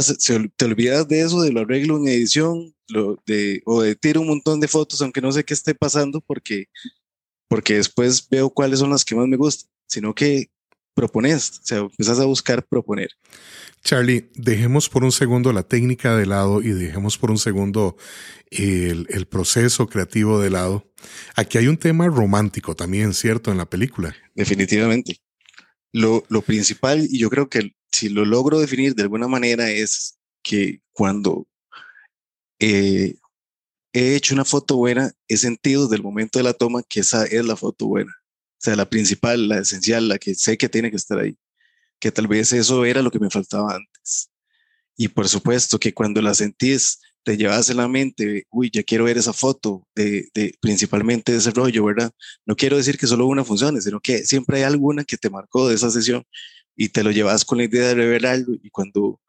te 0.55 0.65
olvidas 0.65 1.07
de 1.07 1.21
eso, 1.21 1.41
de 1.41 1.51
lo 1.51 1.61
arreglo 1.61 1.97
en 1.97 2.07
edición, 2.09 2.75
lo 2.89 3.17
de, 3.25 3.63
o 3.65 3.81
de 3.81 3.95
tiro 3.95 4.21
un 4.21 4.27
montón 4.27 4.59
de 4.59 4.67
fotos, 4.67 5.01
aunque 5.01 5.21
no 5.21 5.31
sé 5.31 5.43
qué 5.43 5.53
esté 5.53 5.73
pasando, 5.73 6.21
porque, 6.21 6.65
porque 7.47 7.75
después 7.75 8.27
veo 8.29 8.49
cuáles 8.49 8.79
son 8.79 8.91
las 8.91 9.05
que 9.05 9.15
más 9.15 9.27
me 9.27 9.37
gustan, 9.37 9.69
sino 9.87 10.13
que 10.13 10.51
propones, 10.93 11.51
o 11.51 11.65
sea, 11.65 11.77
empezás 11.79 12.19
a 12.19 12.25
buscar 12.25 12.67
proponer. 12.67 13.09
Charlie, 13.81 14.29
dejemos 14.35 14.89
por 14.89 15.05
un 15.05 15.13
segundo 15.13 15.53
la 15.53 15.63
técnica 15.63 16.17
de 16.17 16.25
lado 16.25 16.61
y 16.61 16.69
dejemos 16.69 17.17
por 17.17 17.31
un 17.31 17.39
segundo 17.39 17.95
el, 18.51 19.07
el, 19.09 19.25
proceso 19.25 19.87
creativo 19.87 20.39
de 20.39 20.49
lado. 20.49 20.91
Aquí 21.35 21.57
hay 21.57 21.67
un 21.67 21.77
tema 21.77 22.07
romántico 22.07 22.75
también, 22.75 23.13
¿cierto? 23.13 23.51
En 23.51 23.57
la 23.57 23.65
película. 23.65 24.13
Definitivamente. 24.35 25.21
Lo, 25.93 26.23
lo 26.29 26.41
principal, 26.41 27.07
y 27.09 27.19
yo 27.19 27.29
creo 27.29 27.49
que 27.49 27.73
si 27.91 28.09
lo 28.09 28.25
logro 28.25 28.59
definir 28.59 28.95
de 28.95 29.03
alguna 29.03 29.27
manera, 29.27 29.69
es 29.69 30.17
que 30.43 30.81
cuando 30.91 31.47
eh, 32.59 33.15
he 33.93 34.15
hecho 34.15 34.33
una 34.33 34.45
foto 34.45 34.77
buena, 34.77 35.11
he 35.27 35.37
sentido 35.37 35.83
desde 35.83 35.97
el 35.97 36.03
momento 36.03 36.39
de 36.39 36.43
la 36.43 36.53
toma 36.53 36.83
que 36.87 37.01
esa 37.01 37.25
es 37.25 37.45
la 37.45 37.55
foto 37.55 37.87
buena. 37.87 38.15
O 38.61 38.63
sea, 38.63 38.75
la 38.75 38.89
principal, 38.89 39.47
la 39.47 39.59
esencial, 39.59 40.07
la 40.07 40.19
que 40.19 40.35
sé 40.35 40.57
que 40.57 40.69
tiene 40.69 40.91
que 40.91 40.97
estar 40.97 41.19
ahí. 41.19 41.37
Que 41.99 42.11
tal 42.11 42.27
vez 42.27 42.53
eso 42.53 42.85
era 42.85 43.01
lo 43.01 43.11
que 43.11 43.19
me 43.19 43.29
faltaba 43.29 43.75
antes. 43.75 44.29
Y 44.95 45.07
por 45.07 45.27
supuesto 45.27 45.79
que 45.79 45.93
cuando 45.93 46.21
la 46.21 46.33
sentís, 46.33 46.99
te 47.23 47.37
llevas 47.37 47.69
en 47.69 47.77
la 47.77 47.87
mente, 47.87 48.45
uy, 48.49 48.69
ya 48.73 48.83
quiero 48.83 49.03
ver 49.03 49.17
esa 49.17 49.33
foto, 49.33 49.87
de, 49.95 50.29
de, 50.33 50.55
principalmente 50.59 51.31
de 51.31 51.37
ese 51.37 51.51
rollo, 51.51 51.85
¿verdad? 51.85 52.11
No 52.45 52.55
quiero 52.55 52.77
decir 52.77 52.97
que 52.97 53.07
solo 53.07 53.27
una 53.27 53.43
funcione, 53.43 53.81
sino 53.81 53.99
que 53.99 54.25
siempre 54.25 54.57
hay 54.57 54.63
alguna 54.63 55.03
que 55.03 55.17
te 55.17 55.29
marcó 55.29 55.69
de 55.69 55.75
esa 55.75 55.91
sesión 55.91 56.25
y 56.75 56.89
te 56.89 57.03
lo 57.03 57.11
llevas 57.11 57.45
con 57.45 57.59
la 57.59 57.65
idea 57.65 57.87
de 57.89 57.95
revelarlo. 57.95 58.55
Y 58.61 58.69
cuando 58.69 59.19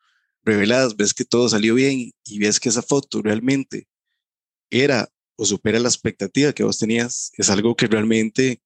revelas, 0.43 0.97
ves 0.97 1.15
que 1.15 1.25
todo 1.25 1.49
salió 1.49 1.75
bien 1.75 2.13
y 2.25 2.39
ves 2.39 2.59
que 2.59 2.69
esa 2.69 2.83
foto 2.83 3.21
realmente 3.23 3.87
era 4.71 5.09
o 5.37 5.45
supera 5.45 5.79
la 5.79 5.89
expectativa 5.89 6.53
que 6.53 6.65
vos 6.65 6.79
tenías, 6.79 7.33
es 7.37 7.51
algo 7.51 7.75
que 7.75 7.87
realmente 7.87 8.61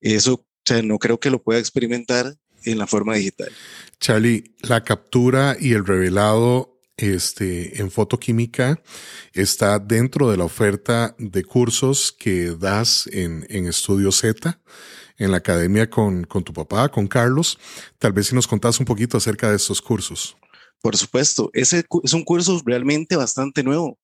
eso, 0.00 0.34
o 0.34 0.46
sea, 0.64 0.82
no 0.82 0.98
creo 0.98 1.18
que 1.18 1.30
lo 1.30 1.42
pueda 1.42 1.60
experimentar 1.60 2.36
en 2.64 2.78
la 2.78 2.86
forma 2.86 3.14
digital. 3.14 3.50
Charlie, 3.98 4.54
la 4.60 4.84
captura 4.84 5.56
y 5.58 5.72
el 5.72 5.84
revelado 5.86 6.79
este, 7.00 7.80
en 7.80 7.90
fotoquímica 7.90 8.82
está 9.32 9.78
dentro 9.78 10.30
de 10.30 10.36
la 10.36 10.44
oferta 10.44 11.14
de 11.18 11.44
cursos 11.44 12.12
que 12.12 12.56
das 12.58 13.08
en, 13.12 13.46
en 13.48 13.66
Estudio 13.66 14.12
Z, 14.12 14.60
en 15.18 15.30
la 15.30 15.38
academia 15.38 15.88
con, 15.90 16.24
con 16.24 16.44
tu 16.44 16.52
papá, 16.52 16.88
con 16.88 17.06
Carlos. 17.06 17.58
Tal 17.98 18.12
vez 18.12 18.28
si 18.28 18.34
nos 18.34 18.46
contás 18.46 18.78
un 18.80 18.86
poquito 18.86 19.16
acerca 19.16 19.50
de 19.50 19.56
estos 19.56 19.80
cursos. 19.82 20.36
Por 20.82 20.96
supuesto, 20.96 21.50
ese 21.52 21.84
es 22.02 22.12
un 22.14 22.24
curso 22.24 22.60
realmente 22.64 23.16
bastante 23.16 23.62
nuevo 23.62 23.98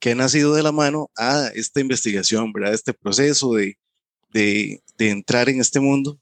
que 0.00 0.10
ha 0.10 0.14
nacido 0.14 0.54
de 0.54 0.62
la 0.62 0.72
mano 0.72 1.10
a 1.16 1.48
esta 1.54 1.80
investigación, 1.80 2.52
¿verdad? 2.52 2.74
Este 2.74 2.92
proceso 2.92 3.54
de, 3.54 3.78
de, 4.32 4.82
de 4.98 5.10
entrar 5.10 5.48
en 5.48 5.60
este 5.60 5.80
mundo. 5.80 6.20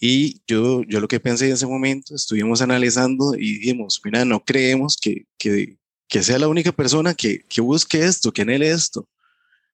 Y 0.00 0.42
yo, 0.46 0.82
yo 0.82 1.00
lo 1.00 1.08
que 1.08 1.20
pensé 1.20 1.46
en 1.46 1.52
ese 1.54 1.66
momento, 1.66 2.14
estuvimos 2.14 2.60
analizando 2.60 3.34
y 3.34 3.58
dijimos, 3.58 4.00
mira, 4.04 4.24
no 4.24 4.44
creemos 4.44 4.96
que, 4.96 5.26
que, 5.38 5.78
que 6.08 6.22
sea 6.22 6.38
la 6.38 6.48
única 6.48 6.72
persona 6.72 7.14
que, 7.14 7.44
que 7.48 7.60
busque 7.60 8.04
esto, 8.04 8.32
que 8.32 8.42
anhele 8.42 8.70
esto, 8.70 9.08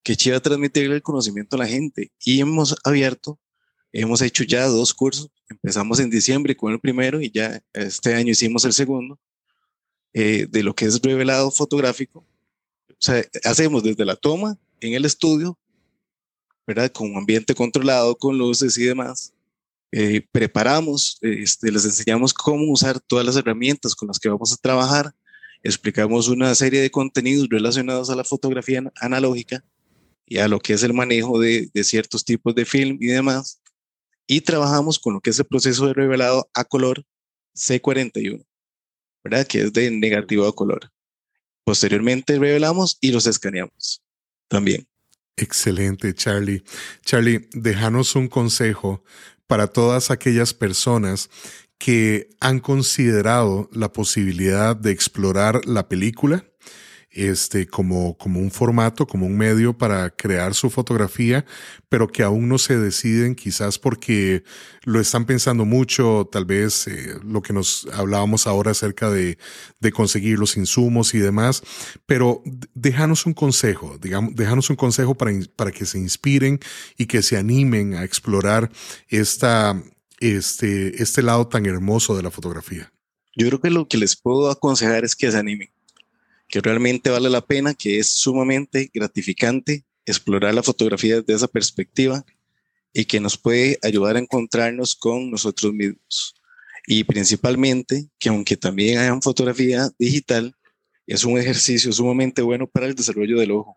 que 0.03 0.17
quiera 0.17 0.41
transmitirle 0.41 0.97
el 0.97 1.03
conocimiento 1.03 1.57
a 1.57 1.61
la 1.61 1.67
gente. 1.67 2.13
Y 2.25 2.41
hemos 2.41 2.77
abierto, 2.85 3.39
hemos 3.93 4.23
hecho 4.23 4.45
ya 4.45 4.67
dos 4.67 4.95
cursos. 4.95 5.31
Empezamos 5.49 5.99
en 6.01 6.11
diciembre 6.11 6.57
con 6.57 6.73
el 6.73 6.81
primero 6.81 7.21
y 7.21 7.31
ya 7.31 7.61
este 7.73 8.15
año 8.15 8.31
hicimos 8.31 8.65
el 8.65 8.73
segundo 8.73 9.19
eh, 10.13 10.47
de 10.49 10.63
lo 10.63 10.75
que 10.75 10.85
es 10.85 11.01
revelado 11.01 11.51
fotográfico. 11.51 12.25
O 12.91 12.97
sea, 12.99 13.25
hacemos 13.45 13.83
desde 13.83 14.05
la 14.05 14.17
toma 14.17 14.59
en 14.81 14.95
el 14.95 15.05
estudio, 15.05 15.59
¿verdad? 16.67 16.91
Con 16.93 17.11
un 17.11 17.17
ambiente 17.19 17.55
controlado, 17.55 18.17
con 18.17 18.37
luces 18.37 18.77
y 18.77 18.85
demás. 18.85 19.33
Eh, 19.93 20.27
preparamos, 20.31 21.19
este, 21.21 21.73
les 21.73 21.85
enseñamos 21.85 22.33
cómo 22.33 22.71
usar 22.71 23.01
todas 23.01 23.27
las 23.27 23.37
herramientas 23.37 23.95
con 23.95 24.09
las 24.09 24.19
que 24.19 24.29
vamos 24.29 24.53
a 24.53 24.57
trabajar. 24.57 25.13
Explicamos 25.63 26.29
una 26.29 26.55
serie 26.55 26.81
de 26.81 26.91
contenidos 26.91 27.49
relacionados 27.51 28.11
a 28.11 28.17
la 28.17 28.25
fotografía 28.25 28.83
analógica 28.97 29.65
y 30.27 30.39
a 30.39 30.49
lo 30.49 30.61
que 30.61 30.75
es 30.75 30.83
el 30.83 30.95
manejo 30.95 31.39
de, 31.39 31.71
de 31.75 31.85
ciertos 31.85 32.25
tipos 32.25 32.55
de 32.55 32.65
film 32.65 32.99
y 33.01 33.07
demás. 33.07 33.61
Y 34.27 34.43
trabajamos 34.43 34.99
con 34.99 35.15
lo 35.15 35.21
que 35.21 35.31
es 35.31 35.39
el 35.39 35.47
proceso 35.47 35.87
de 35.87 35.95
revelado 35.95 36.49
a 36.55 36.65
color 36.65 37.05
C41. 37.57 38.45
¿verdad? 39.23 39.47
Que 39.47 39.63
es 39.63 39.73
de 39.73 39.91
negativo 39.91 40.47
a 40.47 40.55
color. 40.55 40.91
Posteriormente 41.65 42.39
revelamos 42.39 42.99
y 43.01 43.13
los 43.13 43.27
escaneamos 43.27 44.03
también. 44.49 44.87
Excelente, 45.37 46.15
Charlie. 46.15 46.63
Charlie, 47.05 47.49
déjanos 47.53 48.15
un 48.17 48.29
consejo 48.29 49.05
para 49.51 49.67
todas 49.67 50.13
aquellas 50.13 50.55
personas 50.55 51.29
que 51.77 52.29
han 52.39 52.61
considerado 52.61 53.69
la 53.73 53.93
posibilidad 53.93 54.77
de 54.77 54.93
explorar 54.93 55.67
la 55.67 55.89
película 55.89 56.45
este, 57.13 57.67
como, 57.67 58.17
como 58.17 58.39
un 58.39 58.51
formato, 58.51 59.07
como 59.07 59.27
un 59.27 59.37
medio 59.37 59.77
para 59.77 60.11
crear 60.11 60.55
su 60.55 60.71
fotografía, 60.71 61.45
pero 61.89 62.09
que 62.09 62.23
aún 62.23 62.49
no 62.49 62.59
se 62.59 62.79
deciden, 62.79 63.35
quizás 63.35 63.79
porque 63.79 64.45
lo 64.85 65.01
están 65.01 65.25
pensando 65.25 65.65
mucho, 65.65 66.29
tal 66.31 66.45
vez 66.45 66.87
eh, 66.87 67.17
lo 67.25 67.43
que 67.43 67.53
nos 67.53 67.89
hablábamos 67.93 68.47
ahora 68.47 68.71
acerca 68.71 69.11
de, 69.11 69.39
de 69.81 69.93
conseguir 69.93 70.39
los 70.39 70.57
insumos 70.57 71.15
y 71.15 71.19
demás, 71.19 71.63
pero 72.07 72.43
déjanos 72.75 73.27
un 73.27 73.35
consejo, 73.35 73.99
digamos, 74.01 74.35
déjanos 74.37 74.71
un 74.71 74.77
consejo 74.77 75.17
para, 75.17 75.33
para 75.57 75.73
que 75.73 75.87
se 75.87 75.99
inspiren 75.99 76.61
y 76.97 77.07
que 77.07 77.23
se 77.23 77.37
animen 77.37 77.95
a 77.95 78.05
explorar 78.05 78.71
esta, 79.09 79.83
este, 80.21 81.03
este 81.03 81.23
lado 81.23 81.49
tan 81.49 81.67
hermoso 81.67 82.17
de 82.17 82.23
la 82.23 82.31
fotografía. 82.31 82.93
Yo 83.35 83.47
creo 83.47 83.61
que 83.61 83.71
lo 83.71 83.89
que 83.89 83.97
les 83.97 84.17
puedo 84.17 84.51
aconsejar 84.51 85.05
es 85.05 85.17
que 85.17 85.31
se 85.31 85.39
animen 85.39 85.71
que 86.51 86.61
realmente 86.61 87.11
vale 87.11 87.31
la 87.31 87.47
pena, 87.47 87.75
que 87.75 87.99
es 87.99 88.09
sumamente 88.09 88.91
gratificante 88.93 89.85
explorar 90.05 90.55
la 90.55 90.63
fotografía 90.63 91.21
desde 91.21 91.35
esa 91.35 91.49
perspectiva 91.49 92.25
y 92.93 93.05
que 93.05 93.21
nos 93.21 93.39
puede 93.39 93.79
ayudar 93.83 94.17
a 94.17 94.21
encontrarnos 94.21 94.97
con 94.97 95.31
nosotros 95.31 95.73
mismos. 95.73 96.35
Y 96.87 97.05
principalmente 97.05 98.09
que 98.19 98.31
aunque 98.31 98.57
también 98.57 98.99
hayan 98.99 99.23
fotografía 99.23 99.91
digital, 99.99 100.55
es 101.07 101.25
un 101.25 101.39
ejercicio 101.39 101.93
sumamente 101.93 102.43
bueno 102.43 102.67
para 102.67 102.87
el 102.87 102.95
desarrollo 102.95 103.39
del 103.39 103.53
ojo, 103.53 103.77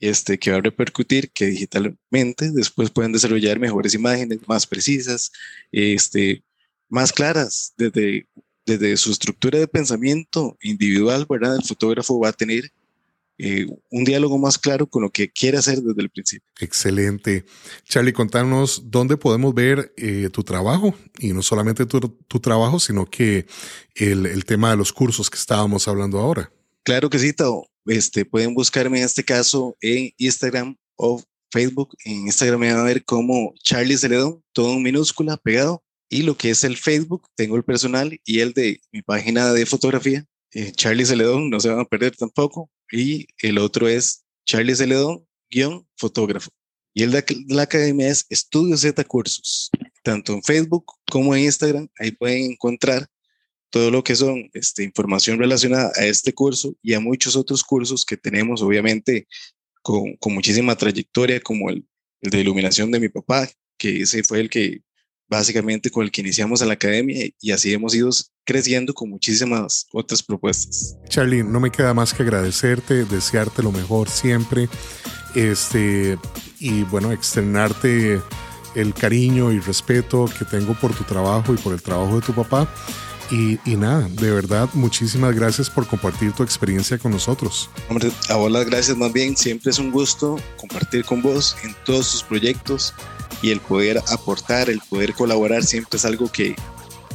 este, 0.00 0.38
que 0.38 0.50
va 0.50 0.56
a 0.56 0.62
repercutir 0.62 1.30
que 1.30 1.46
digitalmente 1.46 2.50
después 2.50 2.90
pueden 2.90 3.12
desarrollar 3.12 3.60
mejores 3.60 3.94
imágenes, 3.94 4.40
más 4.48 4.66
precisas, 4.66 5.30
este, 5.70 6.42
más 6.88 7.12
claras, 7.12 7.74
desde 7.76 8.26
desde 8.66 8.96
su 8.96 9.10
estructura 9.10 9.58
de 9.58 9.68
pensamiento 9.68 10.56
individual, 10.62 11.26
¿verdad? 11.28 11.56
El 11.56 11.64
fotógrafo 11.64 12.18
va 12.20 12.28
a 12.28 12.32
tener 12.32 12.72
eh, 13.38 13.66
un 13.90 14.04
diálogo 14.04 14.38
más 14.38 14.58
claro 14.58 14.86
con 14.86 15.02
lo 15.02 15.10
que 15.10 15.30
quiere 15.30 15.58
hacer 15.58 15.80
desde 15.80 16.02
el 16.02 16.10
principio. 16.10 16.46
Excelente. 16.60 17.44
Charlie, 17.88 18.12
contanos 18.12 18.82
dónde 18.84 19.16
podemos 19.16 19.54
ver 19.54 19.92
eh, 19.96 20.28
tu 20.30 20.44
trabajo 20.44 20.94
y 21.18 21.32
no 21.32 21.42
solamente 21.42 21.86
tu, 21.86 21.98
tu 22.00 22.40
trabajo, 22.40 22.78
sino 22.78 23.06
que 23.06 23.46
el, 23.94 24.26
el, 24.26 24.44
tema 24.44 24.70
de 24.70 24.76
los 24.76 24.92
cursos 24.92 25.28
que 25.28 25.38
estábamos 25.38 25.88
hablando 25.88 26.20
ahora. 26.20 26.52
Claro 26.84 27.10
que 27.10 27.18
sí, 27.18 27.32
Tao. 27.32 27.66
Este, 27.86 28.24
pueden 28.24 28.54
buscarme 28.54 28.98
en 28.98 29.06
este 29.06 29.24
caso 29.24 29.76
en 29.80 30.12
Instagram 30.18 30.76
o 30.94 31.20
Facebook. 31.50 31.96
En 32.04 32.26
Instagram 32.26 32.60
me 32.60 32.72
van 32.72 32.80
a 32.80 32.84
ver 32.84 33.04
como 33.04 33.54
Charlie 33.62 33.98
Celedón, 33.98 34.42
todo 34.52 34.72
en 34.72 34.82
minúscula, 34.82 35.36
pegado. 35.36 35.81
Y 36.12 36.24
lo 36.24 36.36
que 36.36 36.50
es 36.50 36.62
el 36.62 36.76
Facebook, 36.76 37.26
tengo 37.36 37.56
el 37.56 37.64
personal 37.64 38.20
y 38.26 38.40
el 38.40 38.52
de 38.52 38.82
mi 38.92 39.00
página 39.00 39.50
de 39.54 39.64
fotografía, 39.64 40.26
eh, 40.52 40.70
Charlie 40.72 41.06
Celedón, 41.06 41.48
no 41.48 41.58
se 41.58 41.70
van 41.70 41.80
a 41.80 41.86
perder 41.86 42.14
tampoco. 42.14 42.70
Y 42.90 43.28
el 43.40 43.56
otro 43.56 43.88
es 43.88 44.22
Charlie 44.44 44.76
Celedón, 44.76 45.26
guion 45.50 45.88
fotógrafo. 45.96 46.50
Y 46.92 47.02
el 47.02 47.12
de 47.12 47.24
la 47.48 47.62
academia 47.62 48.08
es 48.08 48.26
Estudio 48.28 48.76
Z 48.76 49.02
Cursos, 49.04 49.70
tanto 50.02 50.34
en 50.34 50.42
Facebook 50.42 50.84
como 51.10 51.34
en 51.34 51.44
Instagram. 51.44 51.88
Ahí 51.98 52.10
pueden 52.10 52.52
encontrar 52.52 53.06
todo 53.70 53.90
lo 53.90 54.04
que 54.04 54.14
son 54.14 54.50
este, 54.52 54.84
información 54.84 55.38
relacionada 55.38 55.92
a 55.96 56.04
este 56.04 56.34
curso 56.34 56.76
y 56.82 56.92
a 56.92 57.00
muchos 57.00 57.36
otros 57.36 57.64
cursos 57.64 58.04
que 58.04 58.18
tenemos, 58.18 58.60
obviamente, 58.60 59.26
con, 59.80 60.14
con 60.16 60.34
muchísima 60.34 60.76
trayectoria, 60.76 61.40
como 61.40 61.70
el, 61.70 61.86
el, 62.20 62.30
de 62.30 62.40
iluminación 62.40 62.90
de 62.90 63.00
mi 63.00 63.08
papá, 63.08 63.48
que 63.78 64.02
ese 64.02 64.22
fue 64.22 64.40
el 64.40 64.50
que 64.50 64.82
básicamente 65.32 65.90
con 65.90 66.04
el 66.04 66.10
que 66.10 66.20
iniciamos 66.20 66.60
en 66.60 66.68
la 66.68 66.74
academia 66.74 67.26
y 67.40 67.50
así 67.52 67.72
hemos 67.72 67.94
ido 67.94 68.10
creciendo 68.44 68.92
con 68.92 69.08
muchísimas 69.08 69.86
otras 69.90 70.22
propuestas. 70.22 70.94
Charlie, 71.08 71.42
no 71.42 71.58
me 71.58 71.70
queda 71.70 71.94
más 71.94 72.12
que 72.12 72.22
agradecerte, 72.22 73.06
desearte 73.06 73.62
lo 73.62 73.72
mejor 73.72 74.10
siempre, 74.10 74.68
este, 75.34 76.18
y 76.60 76.82
bueno, 76.82 77.12
externarte 77.12 78.20
el 78.74 78.92
cariño 78.92 79.52
y 79.52 79.58
respeto 79.58 80.26
que 80.38 80.44
tengo 80.44 80.74
por 80.74 80.94
tu 80.94 81.04
trabajo 81.04 81.54
y 81.54 81.56
por 81.56 81.72
el 81.72 81.80
trabajo 81.80 82.16
de 82.16 82.26
tu 82.26 82.34
papá. 82.34 82.68
Y, 83.30 83.58
nada, 83.76 84.06
de 84.10 84.30
verdad, 84.30 84.68
muchísimas 84.74 85.34
gracias 85.34 85.70
por 85.70 85.86
compartir 85.86 86.32
tu 86.32 86.42
experiencia 86.42 86.98
con 86.98 87.12
nosotros. 87.12 87.70
Hombre, 87.88 88.10
a 88.28 88.36
vos 88.36 88.52
las 88.52 88.66
gracias 88.66 88.94
más 88.98 89.10
bien. 89.10 89.34
Siempre 89.38 89.70
es 89.70 89.78
un 89.78 89.90
gusto 89.90 90.38
compartir 90.58 91.02
con 91.06 91.22
vos 91.22 91.56
en 91.64 91.74
todos 91.86 92.12
tus 92.12 92.22
proyectos 92.22 92.92
y 93.42 93.50
el 93.50 93.60
poder 93.60 93.98
aportar, 94.08 94.70
el 94.70 94.80
poder 94.80 95.12
colaborar 95.12 95.64
siempre 95.64 95.98
es 95.98 96.04
algo 96.04 96.30
que, 96.30 96.54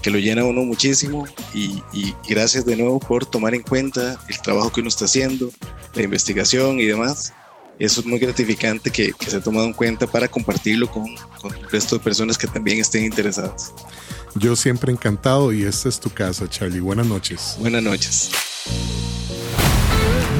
que 0.01 0.11
lo 0.11 0.19
llena 0.19 0.41
a 0.41 0.45
uno 0.45 0.63
muchísimo. 0.63 1.25
Y, 1.53 1.81
y, 1.93 2.13
gracias 2.27 2.65
de 2.65 2.75
nuevo 2.75 2.99
por 2.99 3.25
tomar 3.25 3.55
en 3.55 3.63
cuenta 3.63 4.19
el 4.27 4.41
trabajo 4.41 4.71
que 4.71 4.81
uno 4.81 4.89
está 4.89 5.05
haciendo, 5.05 5.49
la 5.95 6.03
investigación 6.03 6.79
y 6.79 6.85
demás. 6.85 7.33
Eso 7.79 8.01
es 8.01 8.07
muy 8.07 8.19
gratificante 8.19 8.91
que, 8.91 9.13
que 9.13 9.29
se 9.29 9.37
ha 9.37 9.41
tomado 9.41 9.67
en 9.67 9.73
cuenta 9.73 10.07
para 10.07 10.27
compartirlo 10.27 10.89
con, 10.91 11.05
con 11.39 11.55
el 11.55 11.69
resto 11.69 11.97
de 11.97 12.03
personas 12.03 12.37
que 12.37 12.47
también 12.47 12.79
estén 12.79 13.05
interesadas. 13.05 13.71
Yo 14.35 14.55
siempre 14.55 14.91
encantado 14.91 15.53
y 15.53 15.63
esta 15.63 15.87
es 15.87 15.99
tu 15.99 16.09
casa, 16.09 16.49
Charlie. 16.49 16.79
Buenas 16.79 17.05
noches. 17.05 17.55
Buenas 17.59 17.83
noches. 17.83 18.31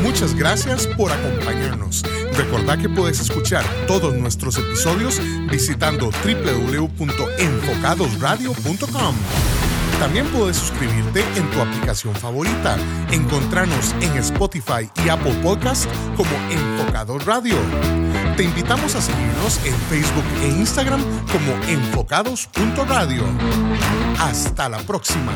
Muchas 0.04 0.36
gracias 0.36 0.88
por 0.88 1.12
acompañarnos. 1.12 2.04
Recordá 2.36 2.78
que 2.78 2.90
puedes 2.90 3.20
escuchar 3.20 3.64
todos 3.88 4.14
nuestros 4.14 4.58
episodios 4.58 5.20
visitando 5.50 6.12
www.enfocadosradio.com. 6.24 9.16
También 10.00 10.28
puedes 10.28 10.58
suscribirte 10.58 11.24
en 11.36 11.50
tu 11.50 11.60
aplicación 11.60 12.14
favorita. 12.14 12.78
Encontrarnos 13.12 13.96
en 14.02 14.16
Spotify 14.18 14.88
y 15.04 15.10
Apple 15.10 15.34
Podcast 15.42 15.88
como 16.16 16.30
Enfocados 16.52 17.26
Radio. 17.26 17.56
Te 18.36 18.44
invitamos 18.44 18.94
a 18.94 19.02
seguirnos 19.02 19.60
en 19.66 19.74
Facebook 19.90 20.24
e 20.44 20.50
Instagram 20.50 21.02
como 21.32 21.52
enfocados.radio. 21.68 23.24
Hasta 24.20 24.70
la 24.70 24.78
próxima. 24.80 25.32